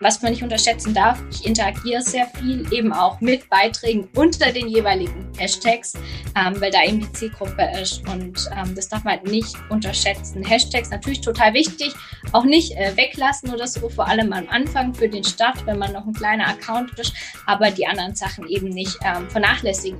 Was 0.00 0.22
man 0.22 0.30
nicht 0.30 0.44
unterschätzen 0.44 0.94
darf, 0.94 1.20
ich 1.30 1.44
interagiere 1.44 2.02
sehr 2.02 2.26
viel, 2.26 2.72
eben 2.72 2.92
auch 2.92 3.20
mit 3.20 3.50
Beiträgen 3.50 4.08
unter 4.14 4.52
den 4.52 4.68
jeweiligen 4.68 5.32
Hashtags, 5.36 5.94
ähm, 6.36 6.60
weil 6.60 6.70
da 6.70 6.84
eben 6.84 7.00
die 7.00 7.12
Zielgruppe 7.12 7.68
ist. 7.80 8.06
Und 8.08 8.48
ähm, 8.56 8.74
das 8.76 8.88
darf 8.88 9.02
man 9.02 9.14
halt 9.14 9.26
nicht 9.26 9.56
unterschätzen. 9.70 10.44
Hashtags 10.44 10.90
natürlich 10.90 11.20
total 11.20 11.52
wichtig, 11.52 11.92
auch 12.32 12.44
nicht 12.44 12.76
äh, 12.76 12.96
weglassen 12.96 13.52
oder 13.52 13.66
so, 13.66 13.88
vor 13.88 14.06
allem 14.06 14.32
am 14.32 14.48
Anfang 14.48 14.94
für 14.94 15.08
den 15.08 15.24
Start, 15.24 15.66
wenn 15.66 15.78
man 15.78 15.92
noch 15.92 16.06
ein 16.06 16.12
kleiner 16.12 16.46
Account 16.46 16.96
ist, 16.98 17.12
aber 17.46 17.70
die 17.72 17.86
anderen 17.86 18.14
Sachen 18.14 18.48
eben 18.48 18.68
nicht 18.68 18.96
ähm, 19.04 19.28
vernachlässigen. 19.28 19.98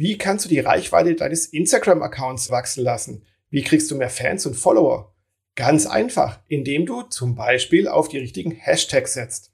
Wie 0.00 0.16
kannst 0.16 0.46
du 0.46 0.48
die 0.48 0.60
Reichweite 0.60 1.14
deines 1.14 1.44
Instagram-Accounts 1.44 2.50
wachsen 2.50 2.82
lassen? 2.82 3.22
Wie 3.50 3.62
kriegst 3.62 3.90
du 3.90 3.96
mehr 3.96 4.08
Fans 4.08 4.46
und 4.46 4.54
Follower? 4.54 5.14
Ganz 5.56 5.84
einfach, 5.84 6.40
indem 6.48 6.86
du 6.86 7.02
zum 7.02 7.34
Beispiel 7.34 7.86
auf 7.86 8.08
die 8.08 8.16
richtigen 8.16 8.50
Hashtags 8.50 9.12
setzt. 9.12 9.52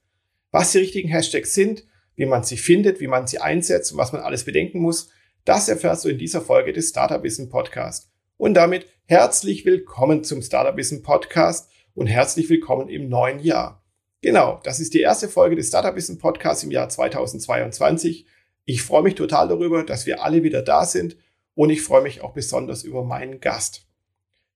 Was 0.52 0.70
die 0.70 0.78
richtigen 0.78 1.08
Hashtags 1.08 1.52
sind, 1.52 1.84
wie 2.14 2.26
man 2.26 2.44
sie 2.44 2.58
findet, 2.58 3.00
wie 3.00 3.08
man 3.08 3.26
sie 3.26 3.40
einsetzt 3.40 3.90
und 3.90 3.98
was 3.98 4.12
man 4.12 4.22
alles 4.22 4.44
bedenken 4.44 4.78
muss, 4.78 5.10
das 5.44 5.68
erfährst 5.68 6.04
du 6.04 6.10
in 6.10 6.18
dieser 6.18 6.42
Folge 6.42 6.72
des 6.72 6.90
Startup 6.90 7.24
Wissen 7.24 7.48
Podcast. 7.48 8.12
Und 8.36 8.54
damit 8.54 8.86
herzlich 9.06 9.64
willkommen 9.64 10.22
zum 10.22 10.42
Startup 10.42 10.76
Wissen 10.76 11.02
Podcast 11.02 11.68
und 11.92 12.06
herzlich 12.06 12.48
willkommen 12.48 12.88
im 12.88 13.08
neuen 13.08 13.40
Jahr. 13.40 13.84
Genau, 14.22 14.60
das 14.62 14.78
ist 14.78 14.94
die 14.94 15.00
erste 15.00 15.28
Folge 15.28 15.56
des 15.56 15.66
Startup 15.66 15.96
Wissen 15.96 16.18
Podcasts 16.18 16.62
im 16.62 16.70
Jahr 16.70 16.88
2022. 16.88 18.26
Ich 18.66 18.82
freue 18.82 19.02
mich 19.02 19.14
total 19.14 19.48
darüber, 19.48 19.84
dass 19.84 20.06
wir 20.06 20.22
alle 20.22 20.42
wieder 20.42 20.60
da 20.60 20.84
sind 20.84 21.16
und 21.54 21.70
ich 21.70 21.82
freue 21.82 22.02
mich 22.02 22.20
auch 22.20 22.34
besonders 22.34 22.82
über 22.82 23.04
meinen 23.04 23.40
Gast. 23.40 23.86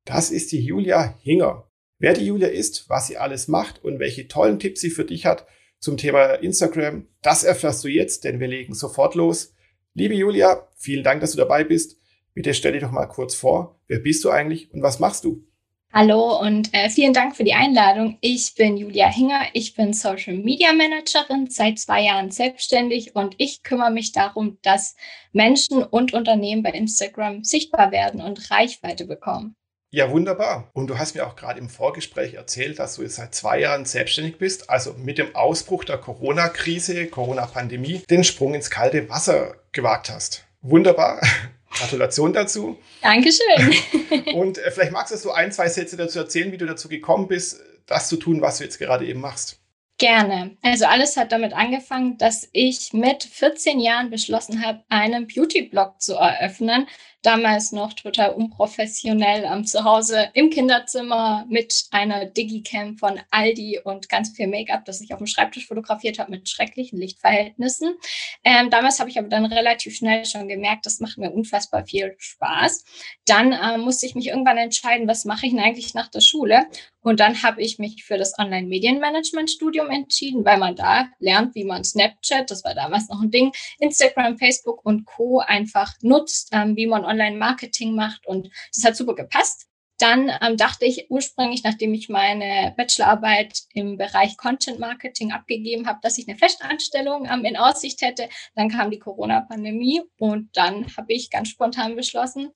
Das 0.04 0.30
ist 0.30 0.52
die 0.52 0.60
Julia 0.60 1.16
Hinger. 1.22 1.70
Wer 1.98 2.14
die 2.14 2.26
Julia 2.26 2.48
ist, 2.48 2.88
was 2.90 3.06
sie 3.06 3.16
alles 3.16 3.48
macht 3.48 3.82
und 3.84 3.98
welche 4.00 4.26
tollen 4.26 4.58
Tipps 4.58 4.80
sie 4.80 4.90
für 4.90 5.04
dich 5.04 5.26
hat 5.26 5.46
zum 5.80 5.96
Thema 5.96 6.34
Instagram, 6.34 7.06
das 7.22 7.42
erfährst 7.42 7.82
du 7.84 7.88
jetzt, 7.88 8.24
denn 8.24 8.38
wir 8.38 8.48
legen 8.48 8.74
sofort 8.74 9.14
los. 9.14 9.54
Liebe 9.94 10.14
Julia, 10.14 10.68
vielen 10.76 11.02
Dank, 11.02 11.20
dass 11.20 11.32
du 11.32 11.38
dabei 11.38 11.64
bist. 11.64 11.96
Bitte 12.34 12.52
stell 12.52 12.72
dich 12.72 12.82
doch 12.82 12.90
mal 12.90 13.06
kurz 13.06 13.34
vor. 13.34 13.80
Wer 13.86 13.98
bist 14.00 14.22
du 14.24 14.30
eigentlich 14.30 14.72
und 14.72 14.82
was 14.82 14.98
machst 14.98 15.24
du? 15.24 15.46
Hallo 15.92 16.38
und 16.38 16.72
äh, 16.72 16.88
vielen 16.88 17.12
Dank 17.12 17.34
für 17.34 17.42
die 17.42 17.52
Einladung. 17.52 18.16
Ich 18.20 18.54
bin 18.54 18.76
Julia 18.76 19.08
Hinger. 19.08 19.46
Ich 19.54 19.74
bin 19.74 19.92
Social 19.92 20.34
Media 20.34 20.72
Managerin, 20.72 21.50
seit 21.50 21.80
zwei 21.80 22.02
Jahren 22.02 22.30
selbstständig 22.30 23.16
und 23.16 23.34
ich 23.38 23.64
kümmere 23.64 23.90
mich 23.90 24.12
darum, 24.12 24.58
dass 24.62 24.94
Menschen 25.32 25.82
und 25.82 26.14
Unternehmen 26.14 26.62
bei 26.62 26.70
Instagram 26.70 27.42
sichtbar 27.42 27.90
werden 27.90 28.20
und 28.20 28.52
Reichweite 28.52 29.04
bekommen. 29.04 29.56
Ja, 29.90 30.12
wunderbar. 30.12 30.70
Und 30.74 30.86
du 30.86 30.96
hast 30.96 31.16
mir 31.16 31.26
auch 31.26 31.34
gerade 31.34 31.58
im 31.58 31.68
Vorgespräch 31.68 32.34
erzählt, 32.34 32.78
dass 32.78 32.94
du 32.94 33.02
jetzt 33.02 33.16
seit 33.16 33.34
zwei 33.34 33.58
Jahren 33.58 33.84
selbstständig 33.84 34.38
bist, 34.38 34.70
also 34.70 34.92
mit 34.92 35.18
dem 35.18 35.34
Ausbruch 35.34 35.82
der 35.82 35.98
Corona-Krise, 35.98 37.08
Corona-Pandemie, 37.08 38.04
den 38.08 38.22
Sprung 38.22 38.54
ins 38.54 38.70
kalte 38.70 39.08
Wasser 39.08 39.56
gewagt 39.72 40.08
hast. 40.08 40.46
Wunderbar. 40.62 41.20
Gratulation 41.70 42.32
dazu. 42.32 42.78
Dankeschön. 43.02 43.74
Und 44.34 44.58
äh, 44.58 44.70
vielleicht 44.70 44.92
magst 44.92 45.12
du 45.12 45.16
so 45.16 45.32
ein, 45.32 45.52
zwei 45.52 45.68
Sätze 45.68 45.96
dazu 45.96 46.18
erzählen, 46.18 46.52
wie 46.52 46.58
du 46.58 46.66
dazu 46.66 46.88
gekommen 46.88 47.28
bist, 47.28 47.60
das 47.86 48.08
zu 48.08 48.16
tun, 48.16 48.40
was 48.40 48.58
du 48.58 48.64
jetzt 48.64 48.78
gerade 48.78 49.06
eben 49.06 49.20
machst. 49.20 49.60
Gerne. 49.98 50.56
Also 50.62 50.86
alles 50.86 51.18
hat 51.18 51.30
damit 51.30 51.52
angefangen, 51.52 52.16
dass 52.16 52.48
ich 52.52 52.94
mit 52.94 53.22
14 53.22 53.78
Jahren 53.78 54.08
beschlossen 54.08 54.64
habe, 54.64 54.82
einen 54.88 55.26
Beauty-Blog 55.26 56.00
zu 56.00 56.14
eröffnen, 56.14 56.88
damals 57.22 57.72
noch 57.72 57.92
total 57.92 58.30
unprofessionell 58.30 59.44
am 59.44 59.64
Zuhause 59.64 60.30
im 60.34 60.50
Kinderzimmer 60.50 61.44
mit 61.48 61.86
einer 61.90 62.26
Digicam 62.26 62.96
von 62.96 63.20
Aldi 63.30 63.80
und 63.84 64.08
ganz 64.08 64.30
viel 64.30 64.46
Make-up, 64.46 64.84
das 64.84 65.00
ich 65.00 65.12
auf 65.12 65.18
dem 65.18 65.26
Schreibtisch 65.26 65.66
fotografiert 65.66 66.18
habe 66.18 66.30
mit 66.30 66.48
schrecklichen 66.48 66.98
Lichtverhältnissen. 66.98 67.94
Ähm, 68.44 68.70
damals 68.70 69.00
habe 69.00 69.10
ich 69.10 69.18
aber 69.18 69.28
dann 69.28 69.46
relativ 69.46 69.96
schnell 69.96 70.24
schon 70.24 70.48
gemerkt, 70.48 70.86
das 70.86 71.00
macht 71.00 71.18
mir 71.18 71.30
unfassbar 71.30 71.84
viel 71.84 72.14
Spaß. 72.18 72.84
Dann 73.26 73.52
äh, 73.52 73.78
musste 73.78 74.06
ich 74.06 74.14
mich 74.14 74.28
irgendwann 74.28 74.58
entscheiden, 74.58 75.08
was 75.08 75.24
mache 75.24 75.46
ich 75.46 75.52
denn 75.52 75.60
eigentlich 75.60 75.94
nach 75.94 76.08
der 76.08 76.20
Schule? 76.20 76.66
Und 77.02 77.20
dann 77.20 77.42
habe 77.42 77.62
ich 77.62 77.78
mich 77.78 78.04
für 78.04 78.18
das 78.18 78.38
Online-Medienmanagement-Studium 78.38 79.88
entschieden, 79.88 80.44
weil 80.44 80.58
man 80.58 80.76
da 80.76 81.08
lernt, 81.18 81.54
wie 81.54 81.64
man 81.64 81.82
Snapchat, 81.82 82.50
das 82.50 82.62
war 82.64 82.74
damals 82.74 83.08
noch 83.08 83.22
ein 83.22 83.30
Ding, 83.30 83.52
Instagram, 83.78 84.36
Facebook 84.36 84.84
und 84.84 85.06
Co. 85.06 85.38
einfach 85.38 85.94
nutzt, 86.02 86.50
ähm, 86.52 86.76
wie 86.76 86.86
man 86.86 87.04
Online-Marketing 87.10 87.94
macht 87.94 88.26
und 88.26 88.50
das 88.74 88.84
hat 88.84 88.96
super 88.96 89.14
gepasst. 89.14 89.66
Dann 90.00 90.32
ähm, 90.40 90.56
dachte 90.56 90.86
ich 90.86 91.10
ursprünglich, 91.10 91.62
nachdem 91.62 91.92
ich 91.92 92.08
meine 92.08 92.72
Bachelorarbeit 92.74 93.64
im 93.74 93.98
Bereich 93.98 94.38
Content 94.38 94.78
Marketing 94.78 95.30
abgegeben 95.30 95.86
habe, 95.86 95.98
dass 96.00 96.16
ich 96.16 96.26
eine 96.26 96.38
Festanstellung 96.38 97.28
ähm, 97.30 97.44
in 97.44 97.58
Aussicht 97.58 98.00
hätte. 98.00 98.30
Dann 98.54 98.70
kam 98.70 98.90
die 98.90 98.98
Corona-Pandemie 98.98 100.00
und 100.18 100.48
dann 100.56 100.86
habe 100.96 101.12
ich 101.12 101.28
ganz 101.28 101.48
spontan 101.48 101.96
beschlossen, 101.96 102.50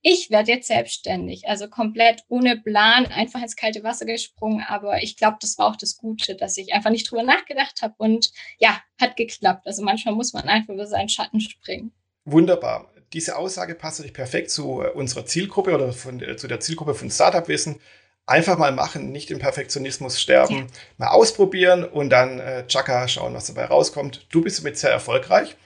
ich 0.00 0.30
werde 0.30 0.52
jetzt 0.52 0.68
selbstständig, 0.68 1.48
also 1.48 1.68
komplett 1.68 2.22
ohne 2.28 2.56
Plan, 2.56 3.06
einfach 3.06 3.42
ins 3.42 3.56
kalte 3.56 3.82
Wasser 3.82 4.06
gesprungen. 4.06 4.64
Aber 4.66 5.02
ich 5.02 5.16
glaube, 5.16 5.36
das 5.40 5.58
war 5.58 5.66
auch 5.66 5.76
das 5.76 5.96
Gute, 5.96 6.34
dass 6.34 6.56
ich 6.56 6.72
einfach 6.72 6.90
nicht 6.90 7.10
drüber 7.10 7.24
nachgedacht 7.24 7.82
habe 7.82 7.94
und 7.98 8.30
ja, 8.58 8.80
hat 9.00 9.16
geklappt. 9.16 9.66
Also 9.66 9.82
manchmal 9.82 10.14
muss 10.14 10.32
man 10.32 10.48
einfach 10.48 10.72
über 10.72 10.86
seinen 10.86 11.08
Schatten 11.08 11.40
springen. 11.40 11.92
Wunderbar 12.24 12.88
diese 13.12 13.36
Aussage 13.36 13.74
passt 13.74 13.98
natürlich 13.98 14.14
perfekt 14.14 14.50
zu 14.50 14.82
äh, 14.82 14.88
unserer 14.90 15.26
Zielgruppe 15.26 15.74
oder 15.74 15.92
von, 15.92 16.20
äh, 16.20 16.36
zu 16.36 16.48
der 16.48 16.60
Zielgruppe 16.60 16.94
von 16.94 17.10
Startup-Wissen. 17.10 17.80
Einfach 18.28 18.58
mal 18.58 18.72
machen, 18.72 19.12
nicht 19.12 19.30
im 19.30 19.38
Perfektionismus 19.38 20.20
sterben, 20.20 20.56
ja. 20.56 20.66
mal 20.98 21.08
ausprobieren 21.08 21.84
und 21.84 22.10
dann 22.10 22.40
äh, 22.40 22.66
tschakka, 22.66 23.06
schauen, 23.06 23.34
was 23.34 23.46
dabei 23.46 23.66
rauskommt. 23.66 24.26
Du 24.30 24.42
bist 24.42 24.58
damit 24.58 24.76
sehr 24.76 24.90
erfolgreich 24.90 25.56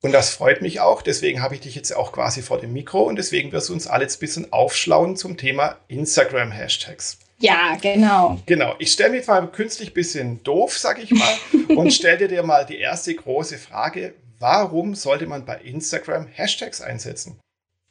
und 0.00 0.12
das 0.12 0.30
freut 0.30 0.60
mich 0.60 0.80
auch. 0.80 1.02
Deswegen 1.02 1.40
habe 1.40 1.54
ich 1.54 1.60
dich 1.60 1.76
jetzt 1.76 1.94
auch 1.94 2.10
quasi 2.10 2.42
vor 2.42 2.58
dem 2.58 2.72
Mikro 2.72 3.02
und 3.02 3.16
deswegen 3.16 3.52
wirst 3.52 3.68
du 3.68 3.74
uns 3.74 3.86
alle 3.86 4.02
jetzt 4.02 4.16
ein 4.16 4.20
bisschen 4.20 4.52
aufschlauen 4.52 5.16
zum 5.16 5.36
Thema 5.36 5.76
Instagram-Hashtags. 5.86 7.18
Ja, 7.38 7.76
genau. 7.80 8.38
Genau. 8.46 8.74
Ich 8.78 8.92
stelle 8.92 9.10
mich 9.10 9.26
mal 9.26 9.46
künstlich 9.50 9.90
ein 9.90 9.94
bisschen 9.94 10.42
doof, 10.42 10.76
sag 10.78 11.02
ich 11.02 11.10
mal, 11.10 11.34
und 11.76 11.92
stelle 11.92 12.28
dir 12.28 12.42
mal 12.42 12.66
die 12.66 12.78
erste 12.78 13.14
große 13.14 13.58
Frage. 13.58 14.14
Warum 14.40 14.94
sollte 14.94 15.26
man 15.26 15.44
bei 15.44 15.60
Instagram 15.60 16.26
Hashtags 16.26 16.80
einsetzen? 16.80 17.38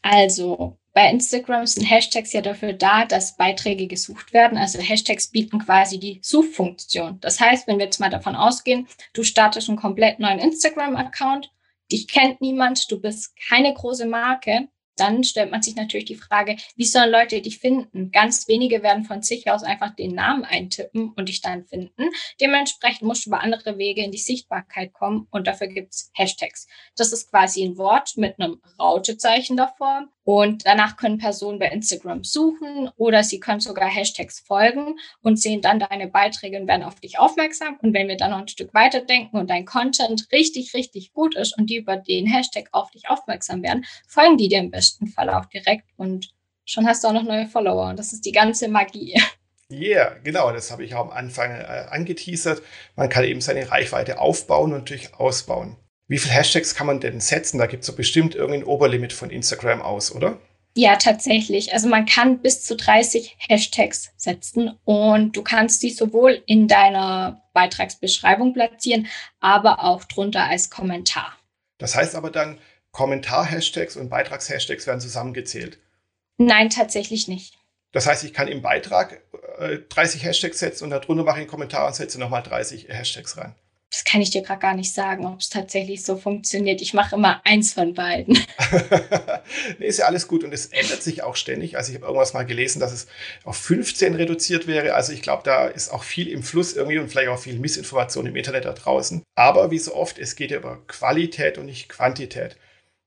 Also, 0.02 0.78
bei 0.94 1.10
Instagram 1.12 1.68
sind 1.68 1.86
Hashtags 1.86 2.34
ja 2.34 2.42
dafür 2.42 2.74
da, 2.74 3.06
dass 3.06 3.38
Beiträge 3.38 3.88
gesucht 3.88 4.34
werden. 4.34 4.58
Also 4.58 4.80
Hashtags 4.80 5.28
bieten 5.28 5.60
quasi 5.60 6.00
die 6.00 6.20
Suchfunktion. 6.24 7.20
Das 7.22 7.40
heißt, 7.40 7.68
wenn 7.68 7.78
wir 7.78 7.86
jetzt 7.86 8.00
mal 8.00 8.10
davon 8.10 8.36
ausgehen, 8.36 8.88
du 9.14 9.24
startest 9.24 9.70
einen 9.70 9.78
komplett 9.78 10.20
neuen 10.20 10.40
Instagram-Account, 10.40 11.52
dich 11.92 12.08
kennt 12.08 12.42
niemand, 12.42 12.92
du 12.92 13.00
bist 13.00 13.36
keine 13.48 13.74
große 13.74 14.08
Marke, 14.08 14.68
dann 15.00 15.24
stellt 15.24 15.52
man 15.52 15.62
sich 15.62 15.76
natürlich 15.76 16.06
die 16.06 16.16
Frage, 16.16 16.58
wie 16.76 16.86
sollen 16.86 17.12
Leute 17.12 17.42
dich 17.42 17.60
finden? 17.60 18.12
Ganz 18.12 18.48
wenige 18.48 18.84
werden 18.84 19.06
von 19.06 19.22
sich 19.22 19.50
aus 19.50 19.64
einfach 19.64 19.96
den 19.96 20.16
Namen 20.16 20.44
eintippen 20.44 21.14
und 21.16 21.30
dich 21.30 21.42
dann 21.42 21.66
finden. 21.66 22.10
Dementsprechend 22.42 23.04
musst 23.04 23.26
du 23.26 23.30
über 23.30 23.42
andere 23.42 23.78
Wege 23.78 24.04
in 24.04 24.12
die 24.12 24.18
Sichtbarkeit 24.18 24.94
kommen 24.94 25.28
und 25.32 25.48
dafür 25.48 25.68
gibt's 25.68 26.12
Hashtags. 26.14 26.68
Das 26.96 27.14
ist 27.14 27.30
quasi 27.30 27.64
ein 27.64 27.78
Wort 27.78 28.18
mit 28.18 28.40
einem 28.40 28.62
Rautezeichen 28.80 29.58
davor 29.58 30.08
und 30.32 30.68
danach 30.68 30.96
können 30.96 31.18
Personen 31.18 31.58
bei 31.58 31.70
Instagram 31.70 32.24
suchen 32.24 32.92
oder 32.98 33.24
sie 33.24 33.40
können 33.40 33.62
sogar 33.62 33.90
Hashtags 33.90 34.42
folgen 34.42 35.00
und 35.24 35.40
sehen 35.40 35.62
dann 35.62 35.80
deine 35.80 36.08
Beiträge 36.08 36.60
und 36.60 36.68
werden 36.68 36.84
auf 36.84 37.00
dich 37.00 37.18
aufmerksam. 37.18 37.80
Und 37.82 37.96
wenn 37.96 38.08
wir 38.08 38.16
dann 38.16 38.30
noch 38.30 38.42
ein 38.42 38.48
Stück 38.48 38.74
weiter 38.76 39.02
denken 39.02 39.38
und 39.38 39.50
dein 39.50 39.66
Content 39.66 40.28
richtig, 40.32 40.76
richtig 40.76 41.14
gut 41.14 41.36
ist 41.36 41.58
und 41.58 41.72
die 41.72 41.78
über 41.78 41.98
den 41.98 42.28
Hashtag 42.28 42.70
auf 42.74 42.92
dich 42.92 43.10
aufmerksam 43.10 43.64
werden, 43.64 43.86
folgen 44.08 44.38
die 44.38 44.50
dir 44.50 44.60
im 44.60 44.70
besten 44.70 44.89
Fall 45.08 45.30
auch 45.30 45.46
direkt 45.46 45.86
und 45.98 46.34
schon 46.66 46.88
hast 46.88 47.04
du 47.04 47.08
auch 47.08 47.14
noch 47.14 47.24
neue 47.24 47.48
Follower. 47.48 47.90
Und 47.90 48.00
das 48.00 48.14
ist 48.14 48.26
die 48.26 48.32
ganze 48.32 48.68
Magie. 48.68 49.20
Yeah, 49.72 50.16
genau, 50.24 50.52
das 50.52 50.72
habe 50.72 50.84
ich 50.84 50.96
auch 50.96 51.06
am 51.06 51.12
Anfang 51.12 51.52
äh, 51.52 51.86
angeteasert. 51.90 52.64
Man 52.96 53.10
kann 53.10 53.24
eben 53.24 53.40
seine 53.40 53.70
Reichweite 53.70 54.20
aufbauen 54.20 54.74
und 54.74 54.80
natürlich 54.80 55.14
ausbauen. 55.14 55.78
Wie 56.08 56.18
viele 56.18 56.34
Hashtags 56.34 56.74
kann 56.74 56.88
man 56.88 57.00
denn 57.00 57.20
setzen? 57.20 57.60
Da 57.60 57.68
gibt 57.68 57.82
es 57.82 57.88
so 57.88 57.96
bestimmt 57.96 58.34
irgendein 58.34 58.64
Oberlimit 58.64 59.14
von 59.14 59.30
Instagram 59.30 59.84
aus, 59.84 60.14
oder? 60.14 60.40
Ja, 60.76 60.96
tatsächlich. 60.96 61.74
Also 61.74 61.88
man 61.88 62.06
kann 62.06 62.40
bis 62.40 62.64
zu 62.64 62.76
30 62.76 63.36
Hashtags 63.48 64.12
setzen 64.18 64.78
und 64.86 65.36
du 65.36 65.44
kannst 65.44 65.84
die 65.84 65.92
sowohl 65.92 66.42
in 66.48 66.68
deiner 66.68 67.44
Beitragsbeschreibung 67.54 68.54
platzieren, 68.54 69.08
aber 69.40 69.84
auch 69.84 70.04
drunter 70.04 70.46
als 70.46 70.70
Kommentar. 70.70 71.38
Das 71.78 71.96
heißt 71.96 72.16
aber 72.16 72.32
dann, 72.32 72.58
Kommentar-Hashtags 72.92 73.96
und 73.96 74.10
Beitrags-Hashtags 74.10 74.88
werden 74.88 75.02
zusammengezählt? 75.02 75.80
Nein, 76.38 76.70
tatsächlich 76.70 77.28
nicht. 77.28 77.60
Das 77.92 78.06
heißt, 78.06 78.24
ich 78.24 78.34
kann 78.34 78.48
im 78.48 78.62
Beitrag 78.62 79.22
äh, 79.60 79.80
30 79.90 80.24
Hashtags 80.24 80.60
setzen 80.60 80.86
und 80.86 80.90
darunter 80.92 81.24
mache 81.24 81.38
ich 81.38 81.42
einen 81.42 81.50
Kommentar 81.50 81.88
und 81.88 81.96
setze 81.96 82.20
nochmal 82.20 82.44
30 82.44 82.88
Hashtags 82.90 83.38
rein. 83.38 83.56
das 83.92 84.04
kann 84.04 84.22
ich 84.22 84.30
dir 84.30 84.44
gerade 84.44 84.60
gar 84.60 84.76
nicht 84.76 84.94
sagen, 84.94 85.26
ob 85.26 85.40
es 85.40 85.50
tatsächlich 85.50 86.04
so 86.04 86.16
funktioniert. 86.16 86.82
Ich 86.82 86.94
mache 86.94 87.16
immer 87.16 87.42
eins 87.44 87.74
von 87.74 87.96
beiden. 87.96 88.38
nee, 89.80 89.88
ist 89.88 89.98
ja 89.98 90.06
alles 90.06 90.28
gut 90.28 90.44
und 90.44 90.54
es 90.54 90.68
ändert 90.68 91.02
sich 91.02 91.24
auch 91.24 91.36
ständig. 91.36 91.76
Also 91.76 91.92
ich 91.92 91.96
habe 91.96 92.06
irgendwas 92.06 92.34
mal 92.34 92.46
gelesen, 92.46 92.80
dass 92.80 92.92
es 92.92 93.08
auf 93.44 93.58
15 93.58 94.14
reduziert 94.14 94.68
wäre. 94.68 94.94
Also 94.94 95.12
ich 95.12 95.24
glaube, 95.24 95.42
da 95.44 95.66
ist 95.68 95.90
auch 95.90 96.04
viel 96.04 96.28
im 96.28 96.44
Fluss 96.44 96.74
irgendwie 96.76 97.00
und 97.00 97.10
vielleicht 97.10 97.30
auch 97.30 97.40
viel 97.40 97.58
Missinformation 97.58 98.28
im 98.28 98.36
Internet 98.36 98.66
da 98.66 98.74
draußen. 98.74 99.24
Aber 99.36 99.72
wie 99.72 99.80
so 99.80 99.96
oft, 99.96 100.20
es 100.20 100.36
geht 100.36 100.52
ja 100.52 100.58
über 100.58 100.78
Qualität 100.88 101.58
und 101.58 101.66
nicht 101.66 101.90
Quantität. 101.90 102.56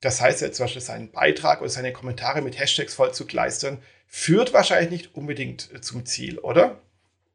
Das 0.02 0.20
heißt 0.20 0.42
ja 0.42 0.52
zum 0.52 0.64
Beispiel, 0.64 0.82
seinen 0.82 1.10
Beitrag 1.12 1.60
oder 1.60 1.70
seine 1.70 1.92
Kommentare 1.92 2.42
mit 2.42 2.58
Hashtags 2.58 2.92
voll 2.92 3.14
zu 3.14 3.24
kleistern, 3.24 3.78
führt 4.06 4.52
wahrscheinlich 4.52 4.90
nicht 4.90 5.14
unbedingt 5.14 5.82
zum 5.82 6.04
Ziel, 6.04 6.38
oder? 6.38 6.82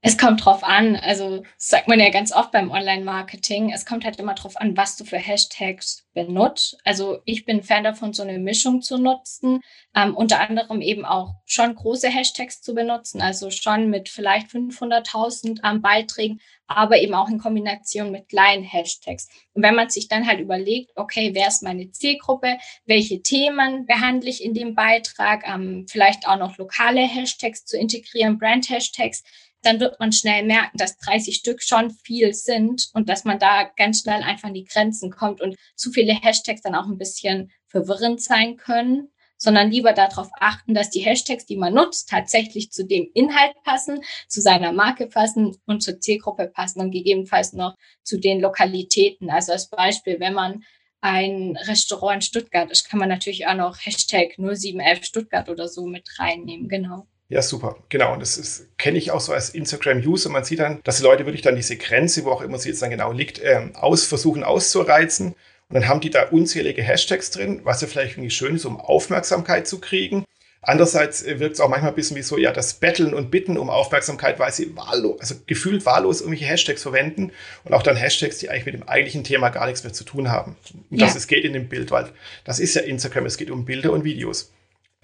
Es 0.01 0.15
kommt 0.17 0.45
drauf 0.45 0.63
an. 0.63 0.95
Also 0.95 1.39
das 1.39 1.69
sagt 1.69 1.87
man 1.87 1.99
ja 1.99 2.09
ganz 2.09 2.31
oft 2.31 2.51
beim 2.51 2.69
Online-Marketing. 2.69 3.71
Es 3.73 3.85
kommt 3.85 4.05
halt 4.05 4.19
immer 4.19 4.35
drauf 4.35 4.55
an, 4.55 4.77
was 4.77 4.95
du 4.95 5.05
für 5.05 5.17
Hashtags 5.17 6.05
benutzt. 6.13 6.77
Also 6.83 7.19
ich 7.25 7.45
bin 7.45 7.63
Fan 7.63 7.83
davon, 7.83 8.13
so 8.13 8.21
eine 8.21 8.37
Mischung 8.37 8.81
zu 8.83 8.99
nutzen. 8.99 9.61
Ähm, 9.95 10.15
unter 10.15 10.39
anderem 10.39 10.81
eben 10.81 11.03
auch 11.03 11.33
schon 11.45 11.73
große 11.73 12.09
Hashtags 12.09 12.61
zu 12.61 12.75
benutzen. 12.75 13.21
Also 13.21 13.49
schon 13.49 13.89
mit 13.89 14.09
vielleicht 14.09 14.49
500.000 14.51 15.61
ähm, 15.63 15.81
Beiträgen, 15.81 16.41
aber 16.67 16.99
eben 16.99 17.15
auch 17.15 17.29
in 17.29 17.39
Kombination 17.39 18.11
mit 18.11 18.29
kleinen 18.29 18.63
Hashtags. 18.63 19.27
Und 19.53 19.63
wenn 19.63 19.75
man 19.75 19.89
sich 19.89 20.07
dann 20.07 20.27
halt 20.27 20.39
überlegt, 20.39 20.91
okay, 20.95 21.31
wer 21.33 21.47
ist 21.47 21.63
meine 21.63 21.89
Zielgruppe? 21.91 22.57
Welche 22.85 23.23
Themen 23.23 23.87
behandle 23.87 24.29
ich 24.29 24.43
in 24.43 24.53
dem 24.53 24.75
Beitrag? 24.75 25.47
Ähm, 25.47 25.85
vielleicht 25.89 26.27
auch 26.27 26.37
noch 26.37 26.57
lokale 26.57 27.01
Hashtags 27.01 27.65
zu 27.65 27.77
integrieren, 27.77 28.37
Brand-Hashtags 28.37 29.23
dann 29.61 29.79
wird 29.79 29.99
man 29.99 30.11
schnell 30.11 30.43
merken, 30.45 30.77
dass 30.77 30.97
30 30.97 31.35
Stück 31.35 31.61
schon 31.61 31.91
viel 31.91 32.33
sind 32.33 32.89
und 32.93 33.09
dass 33.09 33.25
man 33.25 33.39
da 33.39 33.69
ganz 33.75 34.01
schnell 34.01 34.23
einfach 34.23 34.49
an 34.49 34.53
die 34.53 34.65
Grenzen 34.65 35.11
kommt 35.11 35.41
und 35.41 35.55
zu 35.75 35.91
viele 35.91 36.13
Hashtags 36.13 36.61
dann 36.61 36.75
auch 36.75 36.85
ein 36.85 36.97
bisschen 36.97 37.51
verwirrend 37.67 38.21
sein 38.21 38.57
können, 38.57 39.09
sondern 39.37 39.71
lieber 39.71 39.93
darauf 39.93 40.29
achten, 40.39 40.73
dass 40.73 40.89
die 40.89 40.99
Hashtags, 40.99 41.45
die 41.45 41.57
man 41.57 41.73
nutzt, 41.73 42.09
tatsächlich 42.09 42.71
zu 42.71 42.85
dem 42.85 43.09
Inhalt 43.13 43.53
passen, 43.63 44.01
zu 44.27 44.41
seiner 44.41 44.71
Marke 44.71 45.07
passen 45.07 45.55
und 45.65 45.81
zur 45.83 45.99
Zielgruppe 45.99 46.47
passen 46.47 46.81
und 46.81 46.91
gegebenenfalls 46.91 47.53
noch 47.53 47.75
zu 48.03 48.19
den 48.19 48.41
Lokalitäten. 48.41 49.29
Also 49.29 49.51
als 49.51 49.69
Beispiel, 49.69 50.19
wenn 50.19 50.33
man 50.33 50.63
ein 51.01 51.55
Restaurant 51.67 52.15
in 52.15 52.21
Stuttgart 52.21 52.71
ist, 52.71 52.89
kann 52.89 52.99
man 52.99 53.09
natürlich 53.09 53.47
auch 53.47 53.53
noch 53.53 53.77
Hashtag 53.77 54.37
0711 54.37 55.05
Stuttgart 55.05 55.49
oder 55.49 55.67
so 55.67 55.85
mit 55.85 56.07
reinnehmen, 56.17 56.67
genau. 56.67 57.07
Ja, 57.29 57.41
super. 57.41 57.77
Genau. 57.89 58.13
Und 58.13 58.21
das 58.21 58.65
kenne 58.77 58.97
ich 58.97 59.11
auch 59.11 59.19
so 59.19 59.33
als 59.33 59.49
Instagram-User. 59.49 60.29
Man 60.29 60.45
sieht 60.45 60.59
dann, 60.59 60.79
dass 60.83 60.97
die 60.97 61.03
Leute 61.03 61.25
wirklich 61.25 61.41
dann 61.41 61.57
diese 61.57 61.75
Grenze, 61.75 62.23
wo 62.23 62.31
auch 62.31 62.41
immer 62.41 62.57
sie 62.57 62.69
jetzt 62.69 62.81
dann 62.81 62.89
genau 62.89 63.11
liegt, 63.11 63.41
ähm, 63.43 63.75
aus, 63.75 64.05
versuchen 64.05 64.43
auszureizen. 64.43 65.35
Und 65.69 65.73
dann 65.73 65.87
haben 65.89 65.99
die 65.99 66.09
da 66.09 66.23
unzählige 66.29 66.81
Hashtags 66.81 67.29
drin, 67.31 67.61
was 67.63 67.81
ja 67.81 67.87
vielleicht 67.87 68.13
irgendwie 68.13 68.29
schön 68.29 68.55
ist, 68.55 68.63
um 68.63 68.79
Aufmerksamkeit 68.79 69.67
zu 69.67 69.79
kriegen. 69.79 70.23
Andererseits 70.61 71.23
äh, 71.23 71.39
wirkt 71.39 71.55
es 71.55 71.59
auch 71.59 71.69
manchmal 71.69 71.91
ein 71.91 71.95
bisschen 71.95 72.17
wie 72.17 72.21
so, 72.21 72.37
ja, 72.37 72.51
das 72.51 72.75
Betteln 72.75 73.13
und 73.13 73.29
Bitten 73.29 73.57
um 73.57 73.69
Aufmerksamkeit, 73.69 74.39
weil 74.39 74.51
sie 74.51 74.75
wahllos, 74.75 75.19
also 75.19 75.35
gefühlt 75.45 75.85
wahllos 75.85 76.21
irgendwelche 76.21 76.45
Hashtags 76.45 76.81
verwenden 76.81 77.31
und 77.63 77.73
auch 77.73 77.83
dann 77.83 77.95
Hashtags, 77.95 78.39
die 78.39 78.49
eigentlich 78.49 78.65
mit 78.65 78.73
dem 78.75 78.87
eigentlichen 78.87 79.23
Thema 79.23 79.49
gar 79.49 79.65
nichts 79.65 79.83
mehr 79.83 79.93
zu 79.93 80.03
tun 80.03 80.31
haben. 80.31 80.55
Und 80.89 80.99
ja. 80.99 81.05
das 81.05 81.15
es 81.15 81.27
geht 81.27 81.45
in 81.45 81.53
dem 81.53 81.69
Bild, 81.69 81.91
weil 81.91 82.09
das 82.43 82.59
ist 82.59 82.73
ja 82.73 82.81
Instagram, 82.81 83.25
es 83.25 83.37
geht 83.37 83.51
um 83.51 83.65
Bilder 83.65 83.91
und 83.91 84.03
Videos. 84.03 84.51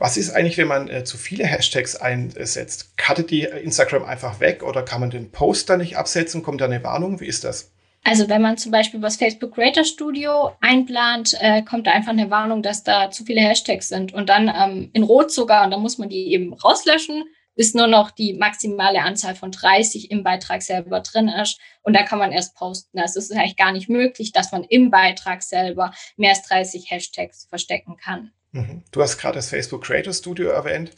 Was 0.03 0.17
ist 0.17 0.31
eigentlich, 0.31 0.57
wenn 0.57 0.67
man 0.67 0.89
äh, 0.89 1.05
zu 1.05 1.15
viele 1.15 1.45
Hashtags 1.45 1.95
einsetzt? 1.95 2.97
Cuttet 2.97 3.31
die 3.31 3.43
Instagram 3.43 4.03
einfach 4.03 4.41
weg 4.41 4.61
oder 4.61 4.83
kann 4.83 4.99
man 4.99 5.11
den 5.11 5.31
Post 5.31 5.69
da 5.69 5.77
nicht 5.77 5.95
absetzen? 5.95 6.43
Kommt 6.43 6.59
da 6.59 6.65
eine 6.65 6.83
Warnung? 6.83 7.21
Wie 7.21 7.25
ist 7.25 7.45
das? 7.45 7.71
Also 8.03 8.27
wenn 8.27 8.41
man 8.41 8.57
zum 8.57 8.73
Beispiel 8.73 9.01
was 9.01 9.15
Facebook 9.15 9.55
Creator 9.55 9.85
Studio 9.85 10.57
einplant, 10.59 11.37
äh, 11.39 11.61
kommt 11.61 11.87
da 11.87 11.91
einfach 11.91 12.11
eine 12.11 12.29
Warnung, 12.29 12.61
dass 12.61 12.83
da 12.83 13.11
zu 13.11 13.23
viele 13.23 13.39
Hashtags 13.39 13.87
sind 13.87 14.13
und 14.13 14.27
dann 14.27 14.49
ähm, 14.53 14.89
in 14.91 15.03
Rot 15.03 15.31
sogar 15.31 15.63
und 15.63 15.71
dann 15.71 15.81
muss 15.81 15.97
man 15.97 16.09
die 16.09 16.33
eben 16.33 16.51
rauslöschen, 16.51 17.23
bis 17.55 17.73
nur 17.73 17.87
noch 17.87 18.11
die 18.11 18.33
maximale 18.33 19.03
Anzahl 19.03 19.35
von 19.35 19.51
30 19.51 20.11
im 20.11 20.21
Beitrag 20.21 20.63
selber 20.63 20.99
drin 20.99 21.29
ist 21.29 21.61
und 21.81 21.93
da 21.93 22.03
kann 22.03 22.19
man 22.19 22.33
erst 22.33 22.55
posten. 22.55 22.99
Also 22.99 23.19
es 23.19 23.29
ist 23.29 23.37
eigentlich 23.37 23.55
gar 23.55 23.71
nicht 23.71 23.87
möglich, 23.87 24.33
dass 24.33 24.51
man 24.51 24.65
im 24.65 24.91
Beitrag 24.91 25.43
selber 25.43 25.93
mehr 26.17 26.31
als 26.31 26.41
30 26.41 26.91
Hashtags 26.91 27.45
verstecken 27.49 27.95
kann. 27.95 28.33
Mhm. 28.53 28.83
Du 28.91 29.01
hast 29.01 29.17
gerade 29.17 29.35
das 29.35 29.49
Facebook 29.49 29.83
Creator 29.83 30.13
Studio 30.13 30.49
erwähnt. 30.49 30.91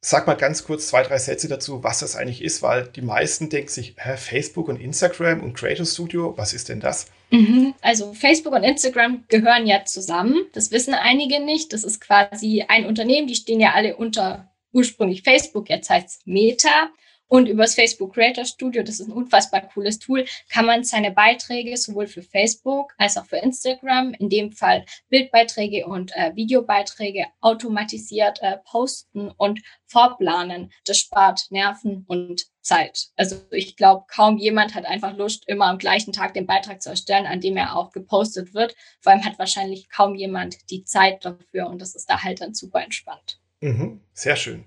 Sag 0.00 0.26
mal 0.26 0.34
ganz 0.34 0.64
kurz 0.64 0.88
zwei, 0.88 1.04
drei 1.04 1.18
Sätze 1.18 1.46
dazu, 1.46 1.84
was 1.84 2.00
das 2.00 2.16
eigentlich 2.16 2.42
ist, 2.42 2.60
weil 2.62 2.88
die 2.88 3.02
meisten 3.02 3.50
denken 3.50 3.68
sich, 3.68 3.94
hä, 3.98 4.16
Facebook 4.16 4.68
und 4.68 4.80
Instagram 4.80 5.40
und 5.42 5.54
Creator 5.54 5.86
Studio, 5.86 6.36
was 6.36 6.52
ist 6.52 6.68
denn 6.68 6.80
das? 6.80 7.06
Mhm. 7.30 7.74
Also 7.82 8.12
Facebook 8.12 8.52
und 8.52 8.64
Instagram 8.64 9.24
gehören 9.28 9.66
ja 9.66 9.84
zusammen. 9.84 10.46
Das 10.54 10.72
wissen 10.72 10.94
einige 10.94 11.38
nicht. 11.38 11.72
Das 11.72 11.84
ist 11.84 12.00
quasi 12.00 12.64
ein 12.66 12.86
Unternehmen, 12.86 13.28
die 13.28 13.36
stehen 13.36 13.60
ja 13.60 13.74
alle 13.74 13.96
unter 13.96 14.50
ursprünglich 14.72 15.22
Facebook, 15.22 15.68
jetzt 15.68 15.90
heißt 15.90 16.08
es 16.08 16.20
Meta. 16.24 16.90
Und 17.32 17.48
über 17.48 17.62
das 17.62 17.74
Facebook 17.74 18.12
Creator 18.12 18.44
Studio, 18.44 18.82
das 18.82 19.00
ist 19.00 19.08
ein 19.08 19.12
unfassbar 19.12 19.62
cooles 19.62 19.98
Tool, 19.98 20.26
kann 20.50 20.66
man 20.66 20.84
seine 20.84 21.12
Beiträge 21.12 21.78
sowohl 21.78 22.06
für 22.06 22.20
Facebook 22.20 22.92
als 22.98 23.16
auch 23.16 23.24
für 23.24 23.38
Instagram, 23.38 24.12
in 24.18 24.28
dem 24.28 24.52
Fall 24.52 24.84
Bildbeiträge 25.08 25.86
und 25.86 26.14
äh, 26.14 26.36
Videobeiträge, 26.36 27.24
automatisiert 27.40 28.42
äh, 28.42 28.58
posten 28.70 29.30
und 29.30 29.62
vorplanen. 29.86 30.74
Das 30.84 30.98
spart 30.98 31.46
Nerven 31.48 32.04
und 32.06 32.48
Zeit. 32.60 33.06
Also 33.16 33.36
ich 33.50 33.76
glaube, 33.76 34.04
kaum 34.08 34.36
jemand 34.36 34.74
hat 34.74 34.84
einfach 34.84 35.16
Lust, 35.16 35.48
immer 35.48 35.68
am 35.68 35.78
gleichen 35.78 36.12
Tag 36.12 36.34
den 36.34 36.46
Beitrag 36.46 36.82
zu 36.82 36.90
erstellen, 36.90 37.24
an 37.24 37.40
dem 37.40 37.56
er 37.56 37.76
auch 37.76 37.92
gepostet 37.92 38.52
wird. 38.52 38.76
Vor 39.00 39.10
allem 39.10 39.24
hat 39.24 39.38
wahrscheinlich 39.38 39.88
kaum 39.88 40.16
jemand 40.16 40.68
die 40.68 40.84
Zeit 40.84 41.24
dafür 41.24 41.68
und 41.68 41.80
das 41.80 41.94
ist 41.94 42.10
da 42.10 42.22
halt 42.22 42.42
dann 42.42 42.52
super 42.52 42.82
entspannt. 42.82 43.40
Mhm, 43.62 44.02
sehr 44.12 44.36
schön. 44.36 44.66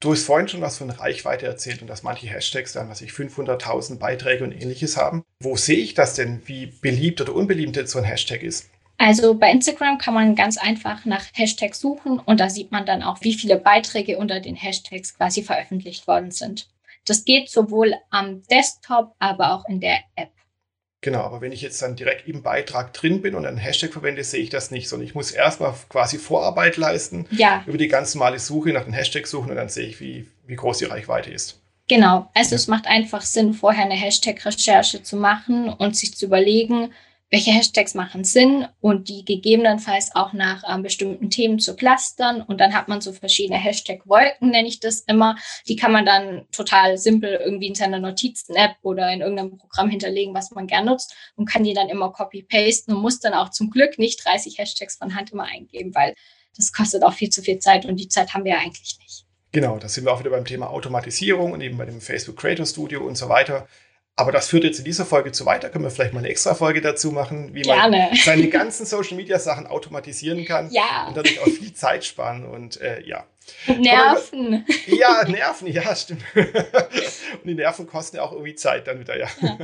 Du 0.00 0.12
hast 0.12 0.26
vorhin 0.26 0.46
schon 0.46 0.60
was 0.60 0.78
von 0.78 0.90
Reichweite 0.90 1.46
erzählt 1.46 1.82
und 1.82 1.88
dass 1.88 2.04
manche 2.04 2.28
Hashtags 2.28 2.72
dann, 2.72 2.88
was 2.88 3.00
ich 3.00 3.10
500.000 3.10 3.98
Beiträge 3.98 4.44
und 4.44 4.52
ähnliches 4.52 4.96
haben. 4.96 5.24
Wo 5.40 5.56
sehe 5.56 5.78
ich 5.78 5.94
das 5.94 6.14
denn, 6.14 6.40
wie 6.46 6.66
beliebt 6.66 7.20
oder 7.20 7.34
unbeliebt 7.34 7.74
jetzt 7.74 7.90
so 7.90 7.98
ein 7.98 8.04
Hashtag 8.04 8.44
ist? 8.44 8.70
Also 8.98 9.34
bei 9.34 9.50
Instagram 9.50 9.98
kann 9.98 10.14
man 10.14 10.36
ganz 10.36 10.56
einfach 10.56 11.04
nach 11.04 11.24
Hashtags 11.32 11.80
suchen 11.80 12.20
und 12.20 12.38
da 12.38 12.48
sieht 12.48 12.70
man 12.70 12.86
dann 12.86 13.02
auch, 13.02 13.18
wie 13.22 13.34
viele 13.34 13.56
Beiträge 13.56 14.18
unter 14.18 14.38
den 14.38 14.54
Hashtags 14.54 15.16
quasi 15.16 15.42
veröffentlicht 15.42 16.06
worden 16.06 16.30
sind. 16.30 16.68
Das 17.04 17.24
geht 17.24 17.50
sowohl 17.50 17.94
am 18.10 18.42
Desktop, 18.44 19.16
aber 19.18 19.52
auch 19.52 19.64
in 19.68 19.80
der 19.80 19.98
App. 20.14 20.30
Genau, 21.00 21.20
aber 21.20 21.40
wenn 21.40 21.52
ich 21.52 21.62
jetzt 21.62 21.80
dann 21.80 21.94
direkt 21.94 22.26
im 22.26 22.42
Beitrag 22.42 22.92
drin 22.92 23.22
bin 23.22 23.36
und 23.36 23.46
einen 23.46 23.56
Hashtag 23.56 23.92
verwende, 23.92 24.24
sehe 24.24 24.40
ich 24.40 24.50
das 24.50 24.72
nicht, 24.72 24.88
sondern 24.88 25.06
ich 25.06 25.14
muss 25.14 25.30
erstmal 25.30 25.74
quasi 25.88 26.18
Vorarbeit 26.18 26.76
leisten, 26.76 27.26
ja. 27.30 27.62
über 27.66 27.78
die 27.78 27.86
ganz 27.86 28.14
normale 28.14 28.40
Suche 28.40 28.70
nach 28.70 28.84
den 28.84 28.92
Hashtags 28.92 29.30
suchen 29.30 29.50
und 29.50 29.56
dann 29.56 29.68
sehe 29.68 29.86
ich, 29.86 30.00
wie, 30.00 30.26
wie 30.46 30.56
groß 30.56 30.78
die 30.78 30.86
Reichweite 30.86 31.30
ist. 31.30 31.60
Genau, 31.88 32.28
also 32.34 32.50
ja. 32.50 32.56
es 32.56 32.66
macht 32.66 32.86
einfach 32.86 33.22
Sinn, 33.22 33.54
vorher 33.54 33.84
eine 33.84 33.94
Hashtag-Recherche 33.94 35.02
zu 35.04 35.16
machen 35.16 35.68
und 35.68 35.96
sich 35.96 36.16
zu 36.16 36.26
überlegen, 36.26 36.92
welche 37.30 37.50
Hashtags 37.50 37.94
machen 37.94 38.24
Sinn 38.24 38.66
und 38.80 39.08
die 39.08 39.24
gegebenenfalls 39.24 40.14
auch 40.14 40.32
nach 40.32 40.62
ähm, 40.68 40.82
bestimmten 40.82 41.28
Themen 41.30 41.58
zu 41.58 41.76
clustern. 41.76 42.40
Und 42.42 42.58
dann 42.58 42.74
hat 42.74 42.88
man 42.88 43.00
so 43.00 43.12
verschiedene 43.12 43.58
Hashtag-Wolken, 43.58 44.50
nenne 44.50 44.68
ich 44.68 44.80
das 44.80 45.00
immer. 45.00 45.36
Die 45.66 45.76
kann 45.76 45.92
man 45.92 46.06
dann 46.06 46.46
total 46.52 46.96
simpel 46.96 47.34
irgendwie 47.34 47.68
in 47.68 47.74
seiner 47.74 47.98
Notizen-App 47.98 48.76
oder 48.82 49.12
in 49.12 49.20
irgendeinem 49.20 49.58
Programm 49.58 49.90
hinterlegen, 49.90 50.34
was 50.34 50.50
man 50.52 50.66
gern 50.66 50.86
nutzt 50.86 51.14
und 51.36 51.46
kann 51.46 51.64
die 51.64 51.74
dann 51.74 51.88
immer 51.88 52.12
copy-pasten 52.12 52.94
und 52.94 53.02
muss 53.02 53.20
dann 53.20 53.34
auch 53.34 53.50
zum 53.50 53.70
Glück 53.70 53.98
nicht 53.98 54.24
30 54.24 54.56
Hashtags 54.58 54.96
von 54.96 55.14
Hand 55.14 55.32
immer 55.32 55.44
eingeben, 55.44 55.94
weil 55.94 56.14
das 56.56 56.72
kostet 56.72 57.02
auch 57.02 57.12
viel 57.12 57.30
zu 57.30 57.42
viel 57.42 57.58
Zeit 57.58 57.84
und 57.84 57.96
die 57.96 58.08
Zeit 58.08 58.32
haben 58.32 58.44
wir 58.44 58.52
ja 58.52 58.58
eigentlich 58.58 58.98
nicht. 59.00 59.26
Genau, 59.52 59.78
da 59.78 59.88
sind 59.88 60.04
wir 60.04 60.12
auch 60.12 60.20
wieder 60.20 60.30
beim 60.30 60.44
Thema 60.44 60.68
Automatisierung 60.70 61.52
und 61.52 61.60
eben 61.60 61.78
bei 61.78 61.86
dem 61.86 62.00
Facebook 62.00 62.36
Creator 62.36 62.66
Studio 62.66 63.06
und 63.06 63.16
so 63.16 63.28
weiter. 63.28 63.66
Aber 64.18 64.32
das 64.32 64.48
führt 64.48 64.64
jetzt 64.64 64.80
in 64.80 64.84
dieser 64.84 65.06
Folge 65.06 65.30
zu 65.30 65.46
weit. 65.46 65.62
Da 65.62 65.68
können 65.68 65.84
wir 65.84 65.92
vielleicht 65.92 66.12
mal 66.12 66.18
eine 66.18 66.28
extra 66.28 66.52
Folge 66.56 66.80
dazu 66.80 67.12
machen, 67.12 67.54
wie 67.54 67.62
Gerne. 67.62 68.08
man 68.10 68.16
seine 68.24 68.48
ganzen 68.48 68.84
Social 68.84 69.16
Media 69.16 69.38
Sachen 69.38 69.68
automatisieren 69.68 70.44
kann 70.44 70.72
ja. 70.72 71.06
und 71.06 71.16
dadurch 71.16 71.38
auch 71.38 71.46
viel 71.46 71.72
Zeit 71.72 72.04
sparen 72.04 72.44
und 72.44 72.80
äh, 72.80 73.00
ja. 73.06 73.24
Nerven. 73.68 74.66
Wir, 74.86 74.96
ja, 74.98 75.24
Nerven, 75.28 75.68
ja, 75.68 75.94
stimmt. 75.94 76.24
und 76.34 77.44
die 77.44 77.54
Nerven 77.54 77.86
kosten 77.86 78.16
ja 78.16 78.24
auch 78.24 78.32
irgendwie 78.32 78.56
Zeit 78.56 78.88
dann 78.88 78.98
wieder, 78.98 79.16
ja. 79.16 79.28
ja. 79.40 79.56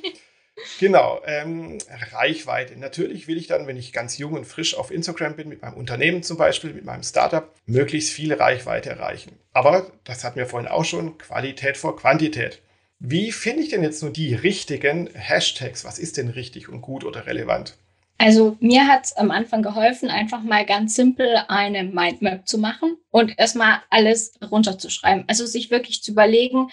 genau, 0.80 1.22
ähm, 1.24 1.78
Reichweite. 2.12 2.78
Natürlich 2.78 3.26
will 3.26 3.38
ich 3.38 3.46
dann, 3.46 3.66
wenn 3.66 3.78
ich 3.78 3.94
ganz 3.94 4.18
jung 4.18 4.34
und 4.34 4.44
frisch 4.44 4.76
auf 4.76 4.90
Instagram 4.90 5.34
bin, 5.34 5.48
mit 5.48 5.62
meinem 5.62 5.78
Unternehmen 5.78 6.22
zum 6.22 6.36
Beispiel, 6.36 6.74
mit 6.74 6.84
meinem 6.84 7.04
Startup, 7.04 7.54
möglichst 7.64 8.12
viel 8.12 8.34
Reichweite 8.34 8.90
erreichen. 8.90 9.38
Aber 9.54 9.90
das 10.04 10.24
hatten 10.24 10.36
wir 10.36 10.46
vorhin 10.46 10.68
auch 10.68 10.84
schon, 10.84 11.16
Qualität 11.16 11.78
vor 11.78 11.96
Quantität. 11.96 12.60
Wie 13.00 13.30
finde 13.30 13.62
ich 13.62 13.68
denn 13.68 13.82
jetzt 13.82 14.02
nur 14.02 14.12
die 14.12 14.34
richtigen 14.34 15.08
Hashtags? 15.14 15.84
Was 15.84 15.98
ist 15.98 16.16
denn 16.16 16.28
richtig 16.28 16.68
und 16.68 16.80
gut 16.80 17.04
oder 17.04 17.26
relevant? 17.26 17.76
Also 18.18 18.56
mir 18.58 18.88
hat 18.88 19.04
es 19.04 19.16
am 19.16 19.30
Anfang 19.30 19.62
geholfen, 19.62 20.10
einfach 20.10 20.42
mal 20.42 20.66
ganz 20.66 20.96
simpel 20.96 21.36
eine 21.46 21.84
Mindmap 21.84 22.48
zu 22.48 22.58
machen 22.58 22.96
und 23.10 23.38
erstmal 23.38 23.80
alles 23.90 24.34
runterzuschreiben. 24.42 25.24
Also 25.28 25.46
sich 25.46 25.70
wirklich 25.70 26.02
zu 26.02 26.10
überlegen, 26.10 26.70